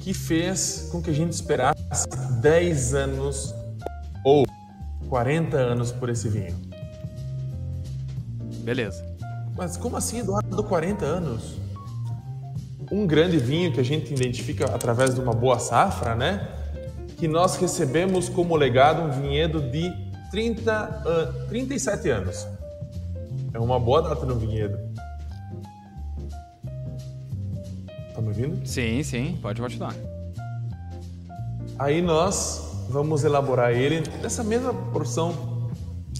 [0.00, 2.06] que fez com que a gente esperasse
[2.40, 3.54] 10 anos
[4.24, 4.46] ou
[5.08, 6.54] 40 anos por esse vinho.
[8.62, 9.04] Beleza.
[9.56, 11.56] Mas como assim, Eduardo, 40 anos?
[12.90, 16.48] Um grande vinho que a gente identifica através de uma boa safra, né?
[17.16, 20.05] Que nós recebemos como legado um vinhedo de
[20.36, 22.46] 30, uh, 37 anos.
[23.54, 24.78] É uma boa data no vinhedo.
[28.14, 28.66] Tá me ouvindo?
[28.66, 29.94] Sim, sim, pode continuar.
[31.78, 35.70] Aí nós vamos elaborar ele nessa mesma porção.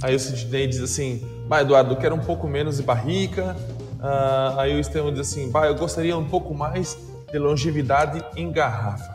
[0.00, 3.54] Aí o Sidney diz assim: Bah, Eduardo, eu quero um pouco menos de barrica.
[3.96, 6.96] Uh, aí o Estevão diz assim: Bah, eu gostaria um pouco mais
[7.30, 9.14] de longevidade em garrafa.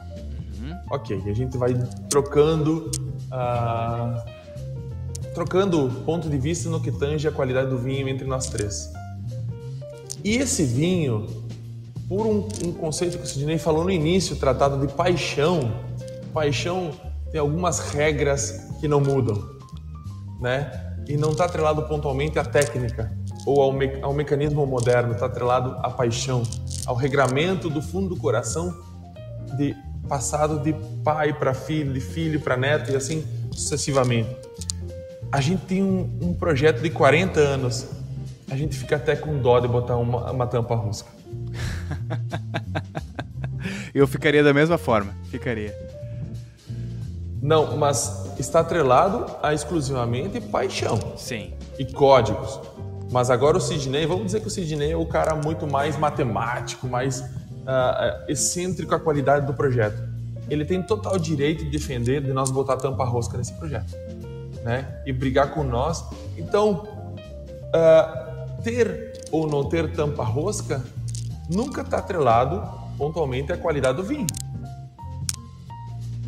[0.60, 0.78] Uhum.
[0.92, 1.74] Ok, a gente vai
[2.08, 2.92] trocando.
[3.32, 4.41] Uh,
[5.34, 8.91] trocando ponto de vista no que tange a qualidade do vinho entre nós três.
[10.24, 11.28] E esse vinho,
[12.08, 15.74] por um, um conceito que o Sidney falou no início, tratado de paixão,
[16.34, 16.91] paixão
[17.32, 19.50] tem algumas regras que não mudam,
[20.39, 20.89] né?
[21.08, 23.12] E não está atrelado pontualmente à técnica
[23.46, 26.44] ou ao, me ao mecanismo moderno, está atrelado à paixão,
[26.86, 28.78] ao regramento do fundo do coração
[29.58, 29.76] de
[30.08, 34.30] passado de pai para filho, de filho para neto e assim sucessivamente.
[35.32, 37.88] A gente tem um, um, projeto de 40 anos,
[38.50, 41.10] a gente fica até com dó de botar uma, uma tampa rosca.
[43.94, 45.76] Eu ficaria da mesma forma, ficaria.
[47.41, 51.00] Não, mas está atrelado a exclusivamente paixão.
[51.17, 51.54] Sim.
[51.80, 52.60] E códigos.
[53.12, 56.88] Mas agora o Sidney, vamos dizer que o Sidney é o cara muito mais matemático,
[56.88, 60.02] mais uh, excêntrico à qualidade do projeto.
[60.50, 63.94] Ele tem total direito de defender de nós botar tampa rosca nesse projeto,
[64.63, 65.02] né?
[65.06, 66.04] E brigar com nós.
[66.38, 66.88] Então,
[67.67, 70.84] uh, ter ou não ter tampa rosca
[71.50, 72.62] nunca está atrelado
[72.97, 74.28] pontualmente à qualidade do vinho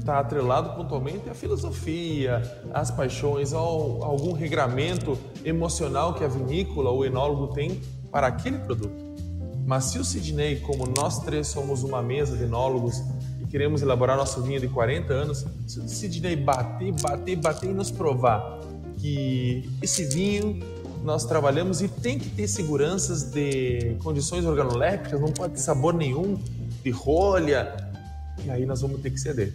[0.04, 2.42] está atrelado pontualmente à filosofia,
[2.74, 8.28] às paixões, ao, a algum regramento emocional que a vinícola ou o enólogo tem para
[8.28, 9.02] aquele produto.
[9.66, 13.02] Mas se o Sidney, como nós três somos uma mesa de enólogos
[13.54, 17.92] queremos elaborar nosso vinho de 40 anos, se o Sidney bater, bater, bater e nos
[17.92, 18.60] provar
[18.98, 20.60] que esse vinho
[21.04, 26.36] nós trabalhamos e tem que ter seguranças de condições organolépticas, não pode ter sabor nenhum,
[26.84, 27.78] de rolha,
[28.44, 29.54] e aí nós vamos ter que ceder.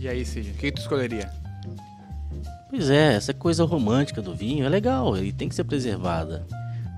[0.00, 1.30] E aí, Cid, o que tu escolheria?
[2.68, 6.44] Pois é, essa coisa romântica do vinho é legal e tem que ser preservada.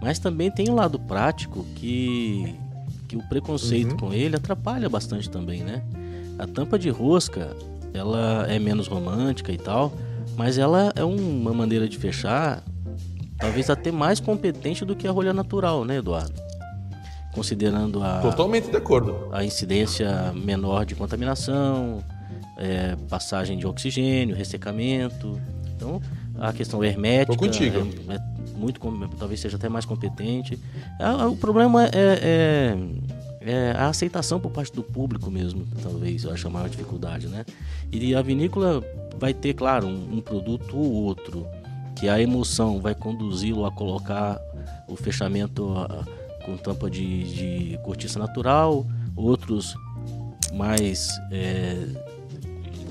[0.01, 2.57] Mas também tem um lado prático que,
[3.09, 3.97] que o preconceito uhum.
[3.97, 5.83] com ele atrapalha bastante também, né?
[6.39, 7.57] A tampa de rosca,
[7.95, 9.93] ela é menos romântica e tal,
[10.37, 12.63] mas ela é uma maneira de fechar
[13.39, 16.35] talvez até mais competente do que a rolha natural, né, Eduardo?
[17.33, 19.29] Considerando a Totalmente de acordo.
[19.33, 22.03] A incidência menor de contaminação,
[22.59, 25.41] é, passagem de oxigênio, ressecamento.
[25.77, 26.03] Então,
[26.39, 28.81] a questão hermética é, é, muito,
[29.19, 30.59] talvez seja até mais competente.
[31.31, 32.79] o problema é, é,
[33.41, 37.45] é, a aceitação por parte do público mesmo, talvez, eu acho a maior dificuldade, né?
[37.93, 38.83] E a vinícola
[39.19, 41.47] vai ter, claro, um, um produto ou outro,
[41.97, 44.41] que a emoção vai conduzi-lo a colocar
[44.87, 45.75] o fechamento
[46.45, 47.25] com tampa de,
[47.73, 49.75] de cortiça natural, outros
[50.55, 51.77] mais é,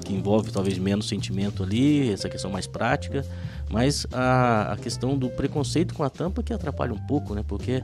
[0.08, 3.26] que envolve talvez menos sentimento ali, essa questão mais prática,
[3.70, 7.44] mas a, a questão do preconceito com a tampa que atrapalha um pouco, né?
[7.46, 7.84] Porque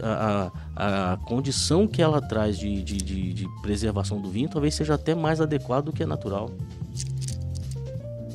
[0.00, 4.74] a, a, a condição que ela traz de, de, de, de, preservação do vinho talvez
[4.74, 6.50] seja até mais adequado do que é natural.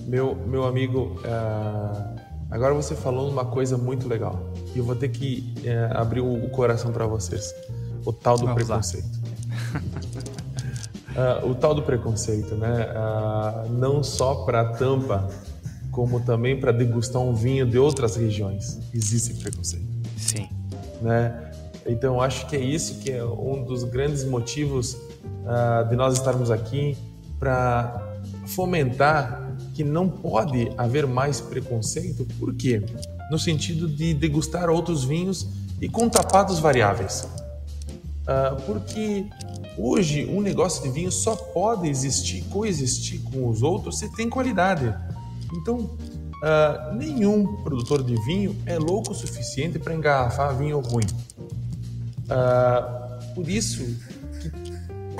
[0.05, 5.07] Meu, meu amigo, uh, agora você falou uma coisa muito legal e eu vou ter
[5.07, 7.55] que uh, abrir o, o coração para vocês.
[8.05, 9.07] O tal do Vamos preconceito.
[11.15, 12.87] uh, o tal do preconceito, né?
[12.91, 15.27] Uh, não só para a tampa,
[15.91, 18.79] como também para degustar um vinho de outras regiões.
[18.93, 19.87] Existe preconceito.
[20.17, 20.49] Sim.
[21.01, 21.51] Né?
[21.85, 26.51] Então, acho que é isso que é um dos grandes motivos uh, de nós estarmos
[26.51, 26.97] aqui
[27.39, 28.07] para
[28.45, 32.25] fomentar que não pode haver mais preconceito.
[32.39, 32.83] Por quê?
[33.29, 35.47] No sentido de degustar outros vinhos
[35.79, 37.27] e com tapados variáveis.
[38.31, 39.25] Uh, porque
[39.77, 44.93] hoje um negócio de vinho só pode existir, coexistir com os outros se tem qualidade.
[45.53, 51.05] Então, uh, nenhum produtor de vinho é louco o suficiente para engarrafar vinho ruim.
[52.23, 53.83] Uh, por isso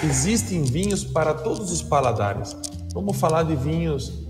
[0.03, 2.55] existem vinhos para todos os paladares.
[2.93, 4.21] Vamos falar de vinhos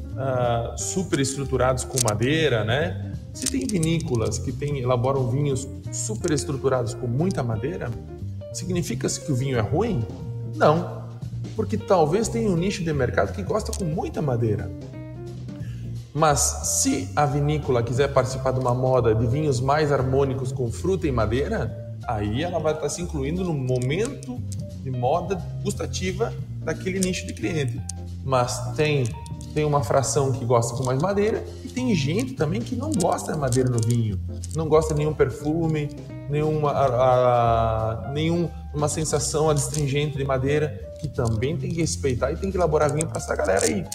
[0.78, 3.14] super estruturados com madeira, né?
[3.34, 7.90] Se tem vinícolas que tem, elaboram vinhos super estruturados com muita madeira,
[8.54, 10.06] Significa que o vinho é ruim?
[10.56, 11.08] Não,
[11.56, 14.72] porque talvez tenha um nicho de mercado que gosta com muita madeira.
[16.14, 16.40] Mas
[16.82, 21.12] se a vinícola quiser participar de uma moda de vinhos mais harmônicos com fruta e
[21.12, 24.38] madeira, aí ela vai estar se incluindo no momento
[24.84, 27.82] de moda gustativa daquele nicho de cliente.
[28.24, 29.06] Mas tem
[29.54, 33.34] tem uma fração que gosta com mais madeira e tem gente também que não gosta
[33.34, 34.20] de madeira no vinho,
[34.56, 35.90] não gosta de nenhum perfume,
[36.32, 36.86] nenhuma, a,
[38.08, 42.58] a, nenhum, uma sensação adstringente de madeira, que também tem que respeitar e tem que
[42.58, 43.86] elaborar vinho para essa galera aí.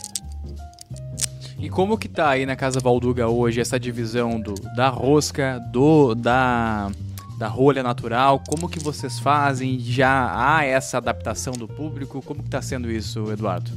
[1.59, 6.14] E como que tá aí na Casa Valduga hoje essa divisão do, da rosca, do
[6.14, 6.90] da
[7.38, 8.42] da rolha natural?
[8.46, 9.79] Como que vocês fazem?
[9.79, 12.22] Já há essa adaptação do público?
[12.22, 13.70] Como que está sendo isso, Eduardo?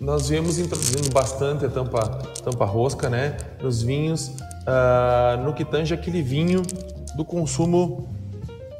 [0.00, 2.00] nós viemos introduzindo bastante a tampa,
[2.42, 6.62] tampa rosca né, nos vinhos, uh, no que tange aquele vinho
[7.20, 8.08] do consumo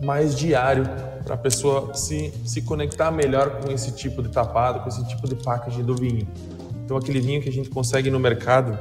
[0.01, 0.85] mais diário,
[1.25, 5.29] para a pessoa se, se conectar melhor com esse tipo de tapado, com esse tipo
[5.29, 6.27] de packaging do vinho.
[6.83, 8.79] Então, aquele vinho que a gente consegue no mercado,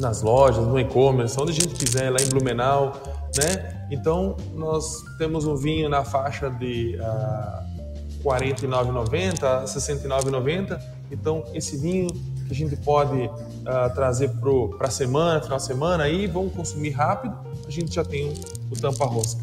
[0.00, 3.00] nas lojas, no e-commerce, onde a gente quiser, lá em Blumenau,
[3.38, 3.86] né?
[3.88, 11.76] Então, nós temos um vinho na faixa de uh, R$ 49,90, R$ 69,90 então, esse
[11.76, 12.08] vinho
[12.46, 14.30] que a gente pode uh, trazer
[14.76, 18.34] para a semana, final de semana, aí vamos consumir rápido, a gente já tem o,
[18.70, 19.40] o tampa rosca.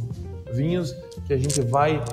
[0.51, 0.95] Vinhos
[1.27, 2.03] que a gente vai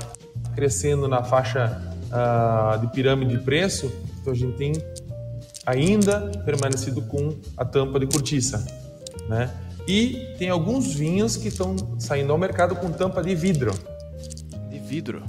[0.54, 4.72] crescendo na faixa uh, de pirâmide de preço, então a gente tem
[5.64, 8.66] ainda permanecido com a tampa de cortiça,
[9.28, 9.50] né?
[9.86, 13.72] E tem alguns vinhos que estão saindo ao mercado com tampa de vidro.
[14.68, 15.22] De vidro?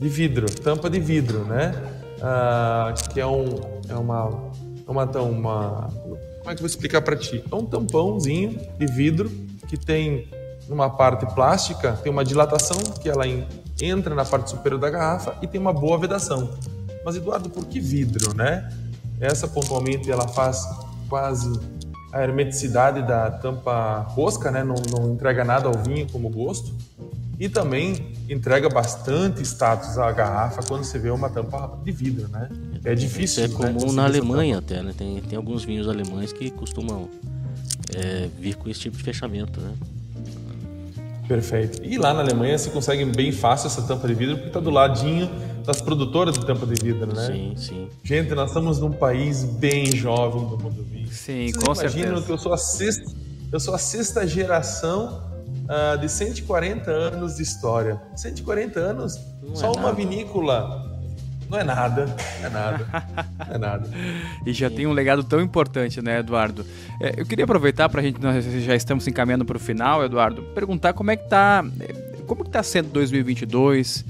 [0.00, 1.72] De vidro, tampa de vidro, né?
[2.22, 3.44] uh, que é, um,
[3.88, 4.50] é uma,
[4.86, 5.88] é uma, uma.
[6.38, 7.44] Como é que eu vou explicar para ti?
[7.50, 9.30] É um tampãozinho de vidro
[9.66, 10.28] que tem
[10.68, 13.24] numa parte plástica, tem uma dilatação que ela
[13.80, 16.50] entra na parte superior da garrafa e tem uma boa vedação.
[17.04, 18.72] Mas Eduardo, por que vidro, né?
[19.20, 20.64] Essa pontualmente ela faz
[21.08, 21.60] quase
[22.12, 24.62] a hermeticidade da tampa rosca, né?
[24.62, 26.74] Não, não entrega nada ao vinho como gosto
[27.38, 32.48] e também entrega bastante status à garrafa quando você vê uma tampa de vidro, né?
[32.84, 33.44] É difícil.
[33.44, 34.94] Isso é comum né, na Alemanha até, né?
[34.96, 37.08] Tem, tem alguns vinhos alemães que costumam
[37.96, 39.72] é, vir com esse tipo de fechamento, né?
[41.26, 41.82] Perfeito.
[41.84, 44.70] E lá na Alemanha você consegue bem fácil essa tampa de vidro porque está do
[44.70, 45.30] ladinho
[45.64, 47.26] das produtoras de tampa de vidro, né?
[47.26, 47.88] Sim, sim.
[48.02, 51.06] Gente, nós estamos num país bem jovem do mundo vinho.
[51.06, 52.22] Sim, Vocês com certeza.
[52.22, 53.12] que eu sou a sexta,
[53.50, 55.22] eu sou a sexta geração
[55.64, 58.00] uh, de 140 anos de história.
[58.16, 59.94] 140 anos, não só é uma nada.
[59.94, 60.91] vinícola.
[61.52, 62.86] Não é nada, não é nada,
[63.46, 63.90] não é nada.
[64.46, 66.64] e já tem um legado tão importante, né, Eduardo?
[66.98, 70.42] É, eu queria aproveitar para a gente, nós já estamos encaminhando para o final, Eduardo,
[70.54, 71.62] perguntar como é que tá,
[72.26, 74.02] como que tá sendo 2022?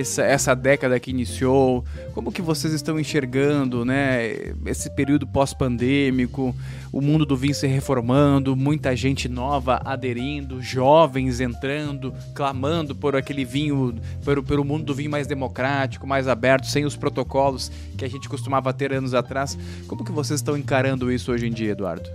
[0.00, 6.54] Essa, essa década que iniciou, como que vocês estão enxergando, né, esse período pós-pandêmico,
[6.92, 13.44] o mundo do vinho se reformando, muita gente nova aderindo, jovens entrando, clamando por aquele
[13.44, 18.08] vinho, pelo, pelo mundo do vinho mais democrático, mais aberto, sem os protocolos que a
[18.08, 19.58] gente costumava ter anos atrás.
[19.86, 22.08] Como que vocês estão encarando isso hoje em dia, Eduardo?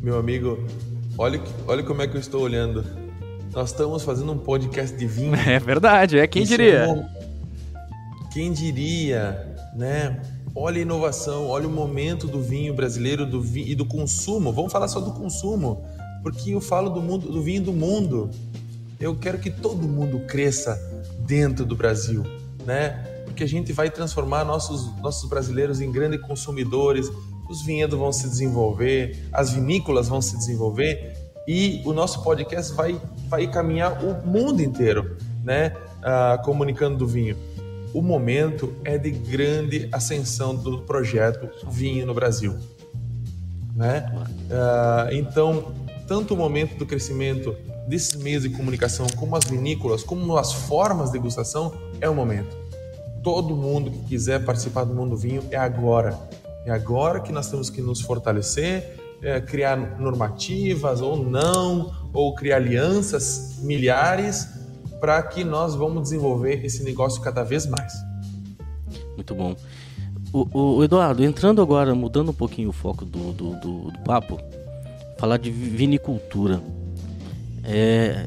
[0.00, 0.58] Meu amigo,
[1.16, 3.01] olha, olha como é que eu estou olhando
[3.52, 5.32] nós estamos fazendo um podcast de vinho.
[5.46, 6.86] É verdade, é quem Isso diria.
[6.86, 10.20] É Quem diria né?
[10.54, 14.52] Olha a inovação, olha o momento do vinho brasileiro do vinho, e do consumo.
[14.52, 15.82] Vamos falar só do consumo,
[16.22, 18.30] porque eu falo do mundo, do vinho do mundo.
[19.00, 20.78] Eu quero que todo mundo cresça
[21.20, 22.22] dentro do Brasil,
[22.66, 22.90] né?
[23.24, 27.10] Porque a gente vai transformar nossos, nossos brasileiros em grandes consumidores,
[27.48, 33.00] os vinhedos vão se desenvolver, as vinícolas vão se desenvolver e o nosso podcast vai,
[33.28, 35.76] vai caminhar o mundo inteiro, né?
[36.02, 37.36] Ah, comunicando do vinho
[37.94, 42.58] o momento é de grande ascensão do projeto Vinho no Brasil.
[43.76, 44.10] Né?
[44.50, 45.72] Uh, então,
[46.06, 47.54] tanto o momento do crescimento
[47.86, 52.56] desses meios de comunicação, como as vinícolas, como as formas de degustação, é o momento.
[53.22, 56.18] Todo mundo que quiser participar do mundo vinho é agora.
[56.64, 62.56] É agora que nós temos que nos fortalecer, é, criar normativas ou não, ou criar
[62.56, 64.48] alianças milhares
[65.00, 67.92] para que nós vamos desenvolver esse negócio cada vez mais.
[69.16, 69.56] Muito bom.
[70.32, 74.40] O, o Eduardo, entrando agora, mudando um pouquinho o foco do, do, do, do papo,
[75.18, 76.62] falar de vinicultura.
[77.64, 78.26] É,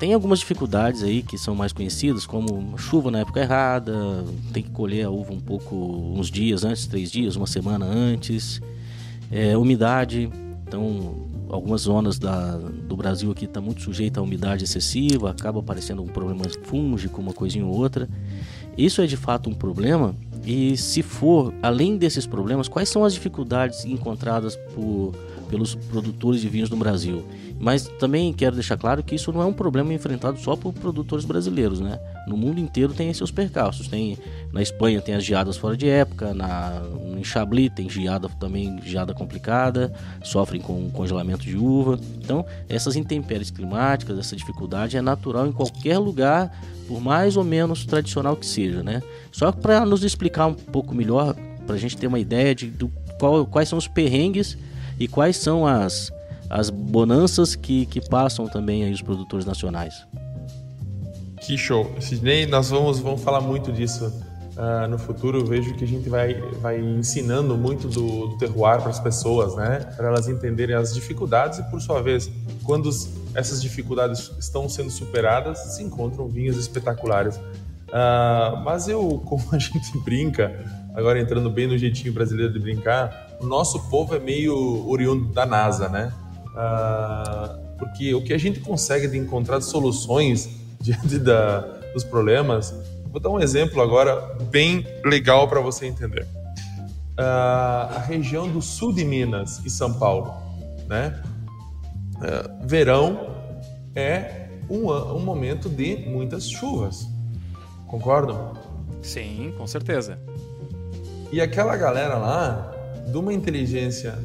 [0.00, 4.70] tem algumas dificuldades aí que são mais conhecidas, como chuva na época errada, tem que
[4.70, 5.76] colher a uva um pouco,
[6.16, 8.60] uns dias antes, três dias, uma semana antes,
[9.32, 10.30] é, umidade,
[10.68, 16.02] então algumas zonas da, do Brasil aqui está muito sujeita à umidade excessiva, acaba aparecendo
[16.02, 18.08] um problema fúngico, uma coisinha ou outra.
[18.76, 20.14] Isso é de fato um problema?
[20.44, 25.12] E se for, além desses problemas, quais são as dificuldades encontradas por,
[25.52, 27.22] pelos produtores de vinhos no Brasil?
[27.60, 31.26] Mas também quero deixar claro que isso não é um problema enfrentado só por produtores
[31.26, 32.00] brasileiros, né?
[32.26, 33.86] No mundo inteiro tem seus percalços.
[33.86, 34.16] Tem
[34.50, 36.82] na Espanha tem as geadas fora de época, na
[37.18, 39.92] em Chablis tem geada também geada complicada,
[40.24, 42.00] sofrem com congelamento de uva.
[42.16, 46.50] Então essas intempéries climáticas, essa dificuldade é natural em qualquer lugar,
[46.88, 49.02] por mais ou menos tradicional que seja, né?
[49.30, 51.36] Só para nos explicar um pouco melhor,
[51.66, 54.56] para a gente ter uma ideia de do, qual, quais são os perrengues
[54.98, 56.12] e quais são as
[56.52, 60.06] as bonanças que, que passam também aí os produtores nacionais.
[61.40, 61.90] Que show.
[61.98, 64.12] Sidney, nós vamos, vamos falar muito disso
[64.54, 65.38] uh, no futuro.
[65.38, 69.56] Eu vejo que a gente vai, vai ensinando muito do, do terroir para as pessoas,
[69.56, 69.80] né?
[69.96, 72.30] Para elas entenderem as dificuldades e, por sua vez,
[72.64, 72.90] quando
[73.34, 77.36] essas dificuldades estão sendo superadas, se encontram vinhos espetaculares.
[77.36, 80.54] Uh, mas eu, como a gente brinca,
[80.94, 85.44] agora entrando bem no jeitinho brasileiro de brincar, o nosso povo é meio oriundo da
[85.44, 86.12] NASA, né?
[86.54, 90.48] Uh, porque o que a gente consegue de encontrar soluções
[90.80, 91.60] diante da,
[91.92, 92.72] dos problemas,
[93.10, 96.26] vou dar um exemplo agora bem legal para você entender.
[97.18, 100.32] Uh, a região do sul de Minas e São Paulo,
[100.88, 101.20] né?
[102.16, 103.34] Uh, verão
[103.94, 107.08] é um, um momento de muitas chuvas,
[107.88, 108.52] concordam?
[109.02, 110.18] Sim, com certeza.
[111.32, 112.71] E aquela galera lá,
[113.06, 114.18] de uma inteligência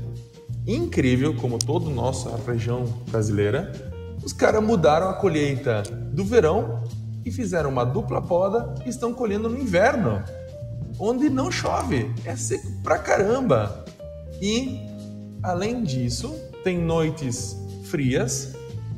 [0.65, 3.71] incrível, como toda nossa região brasileira,
[4.23, 6.83] os caras mudaram a colheita do verão
[7.25, 10.21] e fizeram uma dupla poda e estão colhendo no inverno,
[10.99, 13.85] onde não chove, é seco pra caramba.
[14.41, 14.79] E,
[15.41, 18.53] além disso, tem noites frias.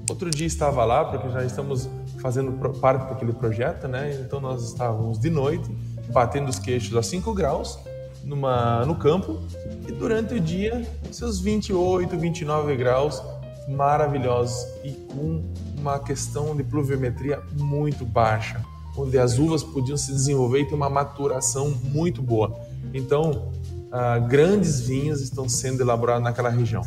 [0.09, 1.87] Outro dia estava lá, porque já estamos
[2.19, 4.19] fazendo parte daquele projeto, né?
[4.25, 5.69] Então nós estávamos de noite,
[6.11, 7.77] batendo os queixos a 5 graus,
[8.23, 9.39] numa, no campo
[9.87, 13.21] e durante o dia seus 28, 29 graus
[13.69, 15.43] maravilhosos e com
[15.77, 18.61] uma questão de pluviometria muito baixa,
[18.97, 22.59] onde as uvas podiam se desenvolver e ter uma maturação muito boa.
[22.93, 23.51] Então,
[23.87, 26.83] uh, grandes vinhos estão sendo elaborados naquela região.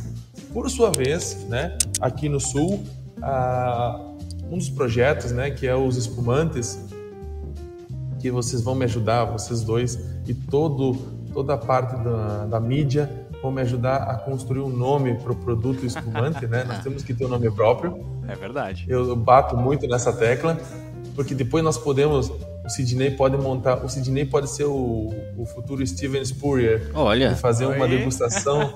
[0.53, 2.85] Por sua vez, né, aqui no sul,
[3.19, 4.13] uh,
[4.51, 6.79] um dos projetos, né, que é os espumantes,
[8.21, 10.97] que vocês vão me ajudar, vocês dois e todo
[11.33, 13.11] toda a parte da, da mídia
[13.43, 16.65] vão me ajudar a construir um nome para o produto espumante, né?
[16.65, 18.23] Nós temos que ter um nome próprio.
[18.29, 18.87] É verdade.
[18.89, 20.57] Eu bato muito nessa tecla,
[21.17, 22.31] porque depois nós podemos,
[22.65, 26.91] o Sidney pode montar, o Sidney pode ser o, o futuro Steven Spurrier.
[26.95, 27.33] Olha.
[27.33, 27.77] E fazer Oi.
[27.77, 28.73] uma degustação,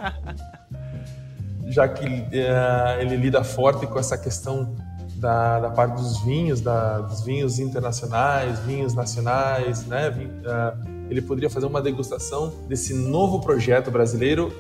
[1.68, 4.74] já que uh, ele lida forte com essa questão
[5.14, 10.08] da, da parte dos vinhos, da, dos vinhos internacionais, vinhos nacionais, né?
[10.08, 14.52] Uh, ele poderia fazer uma degustação desse novo projeto brasileiro,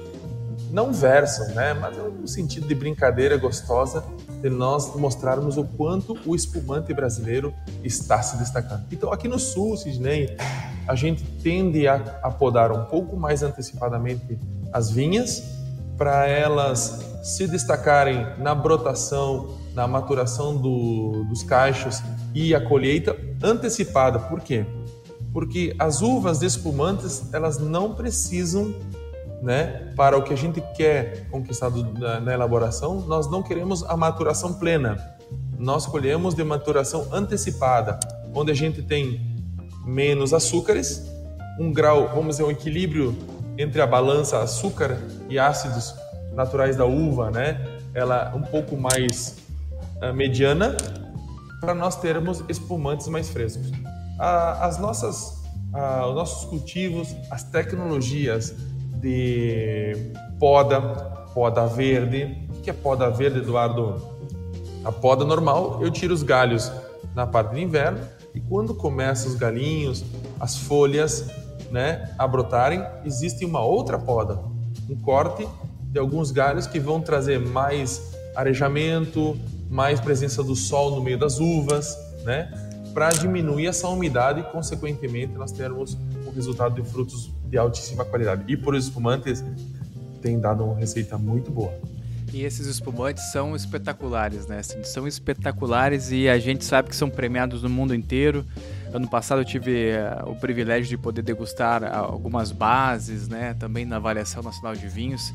[0.70, 4.04] não verso, né, mas no sentido de brincadeira gostosa
[4.40, 8.84] de nós mostrarmos o quanto o espumante brasileiro está se destacando.
[8.92, 10.36] Então, aqui no sul, Sidney,
[10.86, 14.38] a gente tende a, a podar um pouco mais antecipadamente
[14.72, 15.42] as vinhas
[15.96, 22.02] para elas se destacarem na brotação, na maturação do, dos cachos
[22.34, 24.18] e a colheita antecipada.
[24.18, 24.64] Por quê?
[25.36, 28.74] Porque as uvas espumantes elas não precisam
[29.42, 33.94] né, para o que a gente quer conquistar na, na elaboração, nós não queremos a
[33.98, 34.96] maturação plena.
[35.58, 38.00] Nós colhemos de maturação antecipada,
[38.34, 39.20] onde a gente tem
[39.84, 41.04] menos açúcares,
[41.60, 43.14] um grau, vamos dizer, um equilíbrio
[43.58, 45.94] entre a balança açúcar e ácidos
[46.32, 47.62] naturais da uva, né?
[47.92, 49.36] Ela um pouco mais
[50.02, 50.74] uh, mediana,
[51.60, 53.70] para nós termos espumantes mais frescos.
[54.18, 55.42] As nossas,
[56.08, 58.54] os nossos cultivos, as tecnologias
[59.00, 60.80] de poda,
[61.34, 62.48] poda verde.
[62.56, 64.02] O que é poda verde, Eduardo?
[64.84, 66.70] A poda normal, eu tiro os galhos
[67.14, 67.98] na parte do inverno
[68.34, 70.04] e quando começam os galinhos,
[70.38, 71.26] as folhas,
[71.70, 74.38] né, a brotarem, existe uma outra poda,
[74.88, 75.48] um corte
[75.90, 79.36] de alguns galhos que vão trazer mais arejamento,
[79.68, 82.65] mais presença do sol no meio das uvas, né,
[82.96, 88.44] para diminuir essa umidade e consequentemente nós termos um resultado de frutos de altíssima qualidade.
[88.48, 89.44] E por espumantes
[90.22, 91.74] tem dado uma receita muito boa.
[92.32, 94.60] E esses espumantes são espetaculares, né?
[94.60, 98.46] Assim, são espetaculares e a gente sabe que são premiados no mundo inteiro.
[98.94, 103.52] Ano passado eu tive uh, o privilégio de poder degustar algumas bases, né?
[103.58, 105.34] Também na avaliação nacional de vinhos.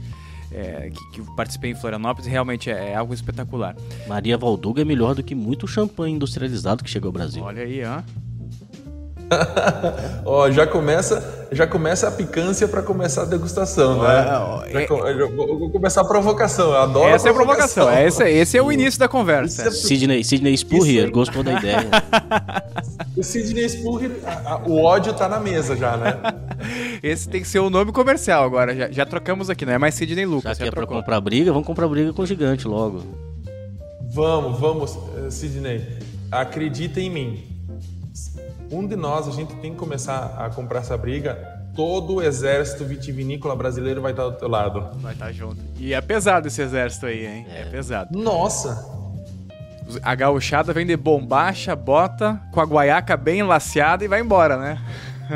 [0.54, 3.76] É, que, que, participei em Florianópolis, realmente é, é, algo espetacular.
[4.08, 7.42] Maria Valduga é melhor do que muito champanhe industrializado que chegou ao Brasil.
[7.42, 8.02] Olha aí, ó.
[10.26, 14.28] Ó, já começa, já começa a picância para começar a degustação, né?
[14.68, 16.72] É, é, vou começar a provocação.
[16.72, 17.84] Eu adoro essa a provocação.
[17.90, 18.26] é a provocação.
[18.28, 19.68] Esse, esse é o início da conversa.
[19.68, 19.72] É...
[19.72, 21.14] Sidney, Sidney Spurrier Isso...
[21.14, 21.90] gostou da ideia.
[23.16, 24.12] o Sidney Spurrier,
[24.66, 26.18] o ódio tá na mesa já, né?
[27.02, 28.76] Esse tem que ser o nome comercial agora.
[28.76, 30.58] Já, já trocamos aqui, não é mais Sidney Lucas.
[30.58, 33.04] Já, já que é pra comprar briga, vamos comprar briga com o gigante logo.
[34.14, 35.88] Vamos, vamos, eh, Sidney.
[36.30, 37.51] Acredita em mim
[38.72, 41.36] um de nós, a gente tem que começar a comprar essa briga.
[41.76, 44.90] Todo o exército vitivinícola brasileiro vai estar do teu lado.
[45.00, 45.58] Vai estar junto.
[45.78, 47.48] E é pesado esse exército aí, hein?
[47.50, 48.18] É, é pesado.
[48.18, 48.90] Nossa!
[50.02, 54.82] A gauchada vem de bombacha, bota com a guaiaca bem laceada e vai embora, né?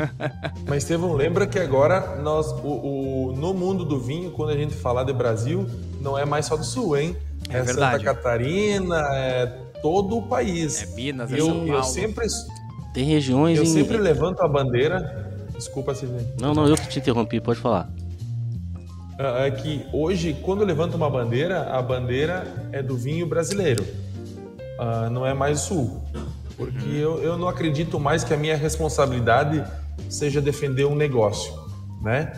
[0.66, 4.74] Mas, Estevão, lembra que agora nós, o, o, no mundo do vinho, quando a gente
[4.74, 5.66] falar de Brasil,
[6.00, 7.16] não é mais só do Sul, hein?
[7.48, 8.04] É, é verdade.
[8.04, 9.46] Santa Catarina, é
[9.82, 10.82] todo o país.
[10.82, 11.72] É Minas, é eu, São Paulo.
[11.72, 12.26] Eu sempre,
[12.96, 13.66] tem regiões Eu em...
[13.66, 15.30] sempre levanto a bandeira.
[15.54, 16.26] Desculpa, Sidney.
[16.40, 17.90] Não, não, eu que te interrompi, pode falar.
[19.18, 23.84] É que hoje, quando eu levanto uma bandeira, a bandeira é do vinho brasileiro,
[24.78, 26.04] uh, não é mais o sul.
[26.56, 29.62] Porque eu, eu não acredito mais que a minha responsabilidade
[30.08, 31.52] seja defender um negócio,
[32.00, 32.32] né?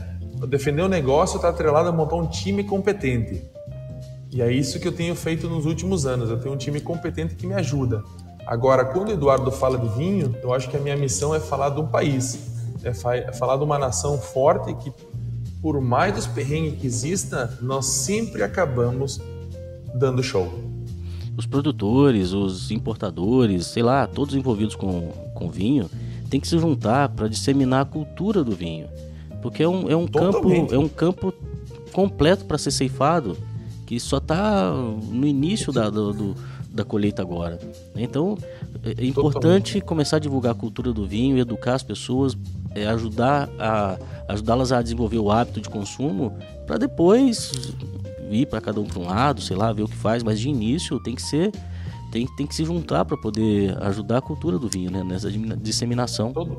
[0.49, 3.45] Defender um negócio está atrelado a montar um time competente.
[4.33, 6.31] E é isso que eu tenho feito nos últimos anos.
[6.31, 8.03] Eu tenho um time competente que me ajuda.
[8.49, 11.69] Agora, quando o Eduardo fala de vinho, eu acho que a minha missão é falar
[11.69, 12.49] de um país,
[12.83, 12.89] é,
[13.19, 14.91] é falar de uma nação forte que,
[15.61, 19.21] por mais dos perrengues que exista, nós sempre acabamos
[19.95, 20.51] dando show.
[21.37, 25.91] Os produtores, os importadores, sei lá, todos envolvidos com, com vinho,
[26.31, 28.89] tem que se juntar para disseminar a cultura do vinho,
[29.43, 31.35] porque é um, é um campo é um campo
[31.93, 33.37] completo para ser ceifado
[33.87, 36.37] que só está no início da, do, do
[36.71, 37.59] da colheita agora.
[37.97, 38.37] Então
[38.85, 39.81] é importante Totalmente.
[39.81, 42.37] começar a divulgar a cultura do vinho, educar as pessoas,
[42.75, 43.99] é, ajudar a
[44.29, 47.73] ajudá-las a desenvolver o hábito de consumo para depois
[48.31, 50.51] ir para cada um para um lado, sei lá, ver o que faz, mas de
[50.51, 51.51] início tem que ser
[52.13, 56.33] tem, tem que se juntar para poder ajudar a cultura do vinho, né, nessa disseminação.
[56.33, 56.57] Todo.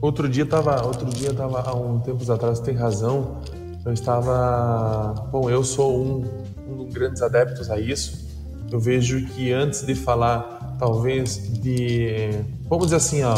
[0.00, 3.38] Outro dia tava, outro dia tava há um tempos atrás, tem razão.
[3.84, 6.24] Eu estava, bom, eu sou um,
[6.68, 8.29] um dos grandes adeptos a isso
[8.70, 12.30] eu vejo que antes de falar, talvez, de.
[12.68, 13.36] Vamos dizer assim, ó,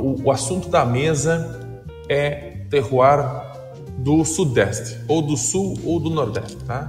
[0.00, 1.60] o, o assunto da mesa
[2.08, 3.18] é terroir
[3.98, 6.88] do Sudeste, ou do Sul ou do Nordeste, tá?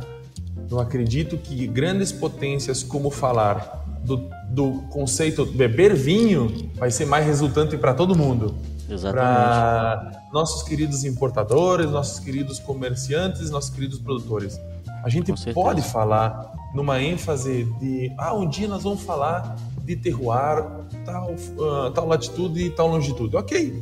[0.69, 7.25] Eu acredito que grandes potências, como falar do, do conceito beber vinho, vai ser mais
[7.25, 8.55] resultante para todo mundo.
[8.89, 9.25] Exatamente.
[9.25, 14.59] Para nossos queridos importadores, nossos queridos comerciantes, nossos queridos produtores.
[15.03, 20.65] A gente pode falar numa ênfase de ah, um dia nós vamos falar de terroir,
[21.05, 23.35] tal, uh, tal latitude e tal longitude.
[23.37, 23.81] Ok,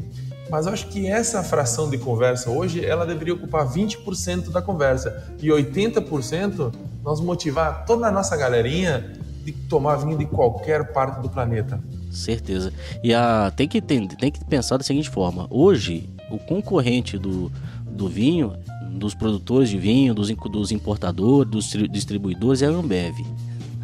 [0.50, 5.34] mas eu acho que essa fração de conversa hoje ela deveria ocupar 20% da conversa
[5.42, 6.72] e 80%
[7.04, 9.14] nós motivar toda a nossa galerinha
[9.44, 11.82] de tomar vinho de qualquer parte do planeta.
[12.12, 12.72] Certeza.
[13.04, 17.52] E a, tem, que, tem, tem que pensar da seguinte forma: hoje, o concorrente do,
[17.88, 18.54] do vinho
[18.94, 23.16] dos produtores de vinho, dos, dos importadores, dos distribuidores é a Ambev.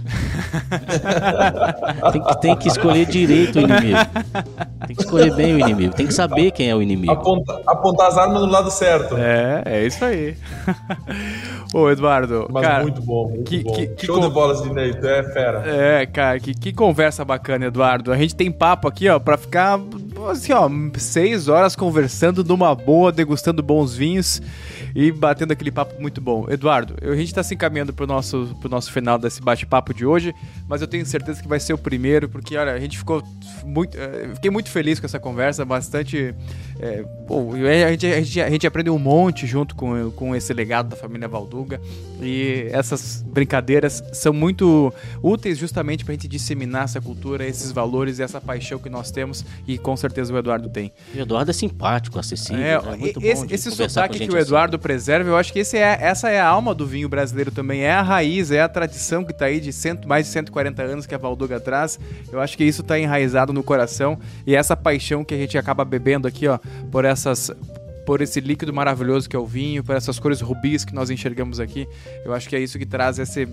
[2.12, 4.00] tem, que, tem que escolher direito o inimigo.
[4.88, 5.94] Tem que escolher bem o inimigo.
[5.94, 7.12] Tem que saber quem é o inimigo.
[7.12, 9.16] Aponta, apontar as armas no lado certo.
[9.18, 10.36] É, é isso aí.
[11.74, 12.48] Ô, Eduardo.
[12.50, 13.72] Mas cara, muito bom, muito que, bom.
[13.72, 15.64] Que, que Show de bolas de Ney, tu é fera.
[15.66, 18.12] É, cara, que, que conversa bacana, Eduardo.
[18.12, 19.80] A gente tem papo aqui, ó, pra ficar,
[20.30, 24.42] assim, ó, seis horas conversando numa boa, degustando bons vinhos
[24.96, 26.46] e batendo aquele papo muito bom.
[26.50, 30.34] Eduardo, a gente tá se encaminhando pro nosso, pro nosso final desse bate-papo de hoje,
[30.68, 33.24] mas eu tenho certeza que vai ser o primeiro, porque, olha, a gente ficou
[33.64, 33.96] muito.
[33.98, 36.34] Uh, fiquei muito feliz com essa conversa, bastante.
[36.80, 40.54] É, pô, a, gente, a, gente, a gente aprendeu um monte junto com, com esse
[40.54, 41.80] legado da família Valduga.
[42.22, 48.20] E essas brincadeiras são muito úteis justamente para a gente disseminar essa cultura, esses valores
[48.20, 49.46] e essa paixão que nós temos.
[49.68, 50.92] E com certeza o Eduardo tem.
[51.14, 52.64] O Eduardo é simpático, acessível.
[52.64, 54.82] É, é muito esse, bom esse sotaque que o Eduardo assim.
[54.84, 57.82] preserva, eu acho que esse é, essa é a alma do vinho brasileiro também.
[57.82, 61.06] É a raiz, é a tradição que está aí de cento, mais de 140 anos
[61.06, 62.00] que a Valduga traz.
[62.32, 64.18] Eu acho que isso está enraizado no coração.
[64.46, 66.58] E essa paixão que a gente acaba bebendo aqui, ó,
[66.92, 67.52] por essas
[68.10, 71.60] por esse líquido maravilhoso que é o vinho, por essas cores rubis que nós enxergamos
[71.60, 71.88] aqui.
[72.26, 73.48] Eu acho que é isso que traz esse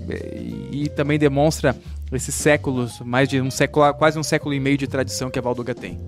[0.70, 1.76] e também demonstra
[2.10, 5.42] esses séculos, mais de um século, quase um século e meio de tradição que a
[5.42, 6.00] Valduga tem.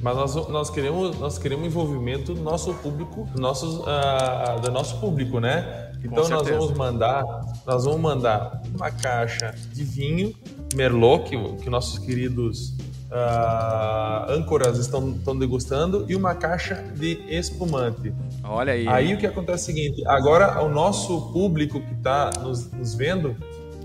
[0.00, 4.98] Mas nós, nós queremos nós queremos envolvimento do nosso público, do nosso, uh, do nosso
[4.98, 5.92] público, né?
[6.02, 7.22] Então nós vamos mandar
[7.66, 10.34] nós vamos mandar uma caixa de vinho
[10.74, 12.70] Merlot que, que nossos queridos
[13.10, 18.12] uh, âncoras estão, estão degustando e uma caixa de espumante.
[18.44, 18.88] Olha aí.
[18.88, 22.94] Aí o que acontece é o seguinte: agora o nosso público que está nos, nos
[22.94, 23.36] vendo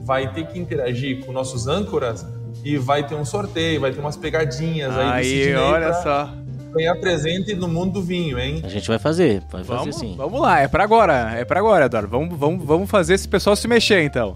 [0.03, 2.25] vai ter que interagir com nossos âncoras
[2.65, 5.07] e vai ter um sorteio, vai ter umas pegadinhas aí.
[5.07, 6.33] Aí, olha só.
[6.73, 8.61] Ganhar presente no mundo do vinho, hein?
[8.63, 10.15] A gente vai fazer, vai fazer vamos, sim.
[10.17, 12.09] Vamos lá, é para agora, é para agora, Eduardo.
[12.09, 14.35] Vamos, vamos, vamos fazer esse pessoal se mexer então.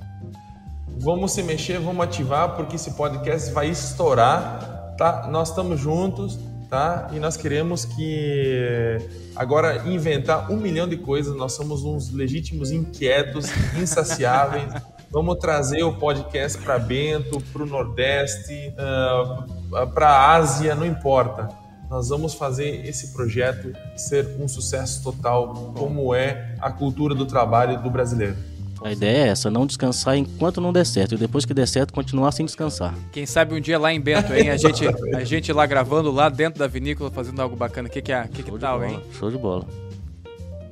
[1.00, 5.28] Vamos se mexer, vamos ativar, porque esse podcast vai estourar tá?
[5.32, 6.38] Nós estamos juntos,
[6.70, 7.10] tá?
[7.14, 8.98] E nós queremos que
[9.36, 11.36] agora inventar um milhão de coisas.
[11.36, 13.48] Nós somos uns legítimos inquietos,
[13.82, 14.70] insaciáveis.
[15.12, 21.50] Vamos trazer o podcast para Bento, para o Nordeste, ah, para a Ásia, não importa.
[21.90, 27.82] Nós vamos fazer esse projeto ser um sucesso total, como é a cultura do trabalho
[27.82, 28.36] do brasileiro.
[28.84, 31.16] A ideia é essa, não descansar enquanto não der certo.
[31.16, 32.94] E depois que der certo, continuar sem descansar.
[33.12, 34.52] Quem sabe um dia lá em Bento, hein?
[34.52, 37.90] A gente, a gente lá gravando lá dentro da vinícola, fazendo algo bacana.
[37.90, 38.28] O que, que é?
[38.28, 39.02] Que, que tal, hein?
[39.18, 39.66] Show de bola.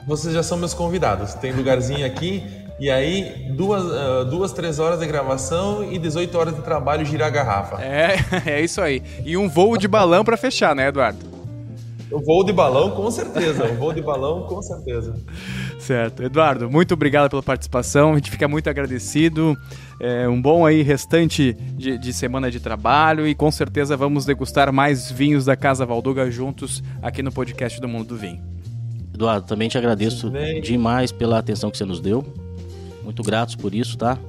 [0.06, 1.34] Vocês já são meus convidados.
[1.34, 2.67] Tem lugarzinho aqui.
[2.80, 7.28] E aí, duas, uh, duas, três horas de gravação e 18 horas de trabalho girar
[7.28, 7.82] a garrafa.
[7.82, 9.02] É, é isso aí.
[9.26, 11.38] E um voo de balão para fechar, né, Eduardo?
[12.12, 13.66] O voo de balão, com certeza.
[13.66, 15.14] O voo de balão, com certeza.
[15.80, 16.24] Certo.
[16.24, 18.12] Eduardo, muito obrigado pela participação.
[18.12, 19.58] A gente fica muito agradecido.
[20.00, 24.72] É, um bom aí restante de, de, semana de trabalho e com certeza vamos degustar
[24.72, 28.42] mais vinhos da Casa Valduga juntos aqui no podcast do Mundo do Vinho.
[29.14, 32.47] Eduardo, também te agradeço demais pela atenção que você nos deu.
[33.08, 34.20] Muito gratos por isso, tá?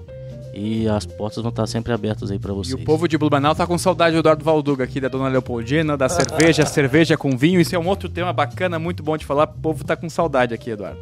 [0.55, 2.79] E as portas vão estar sempre abertas aí para vocês.
[2.79, 5.97] E o povo de Blumenau tá com saudade do Eduardo Valduga aqui, da Dona Leopoldina,
[5.97, 7.61] da cerveja, cerveja com vinho.
[7.61, 9.53] Isso é um outro tema bacana, muito bom de falar.
[9.53, 11.01] O povo tá com saudade aqui, Eduardo.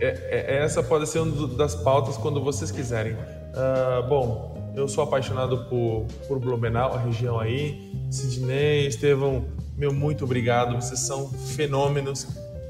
[0.00, 3.12] É, é, essa pode ser uma das pautas quando vocês quiserem.
[3.12, 7.88] Uh, bom, eu sou apaixonado por, por Blumenau, a região aí.
[8.10, 9.44] Sidney, Estevão,
[9.76, 10.74] meu muito obrigado.
[10.74, 12.24] Vocês são fenômenos.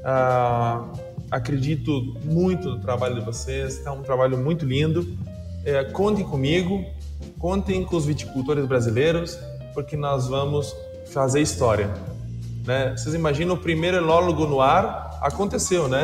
[0.05, 3.85] Uh, acredito muito no trabalho de vocês.
[3.85, 5.17] É um trabalho muito lindo
[5.67, 6.85] é, contem comigo,
[7.37, 9.37] contem com os viticultores brasileiros,
[9.73, 10.73] porque nós vamos
[11.11, 11.89] fazer história.
[12.65, 12.95] Né?
[12.95, 15.19] Vocês imaginam o primeiro enólogo no ar?
[15.21, 16.03] Aconteceu, né?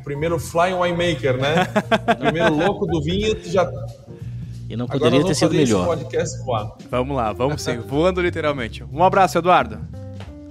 [0.00, 1.66] O primeiro flying winemaker, né?
[2.12, 3.70] O primeiro louco do vinho já
[4.68, 5.98] e não poderia ter sido melhor.
[6.90, 8.82] Vamos lá, vamos sim, voando literalmente.
[8.90, 9.78] Um abraço, Eduardo.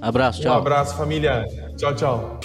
[0.00, 0.54] Abraço, tchau.
[0.54, 1.44] Um abraço, família.
[1.76, 2.40] Tchau, tchau.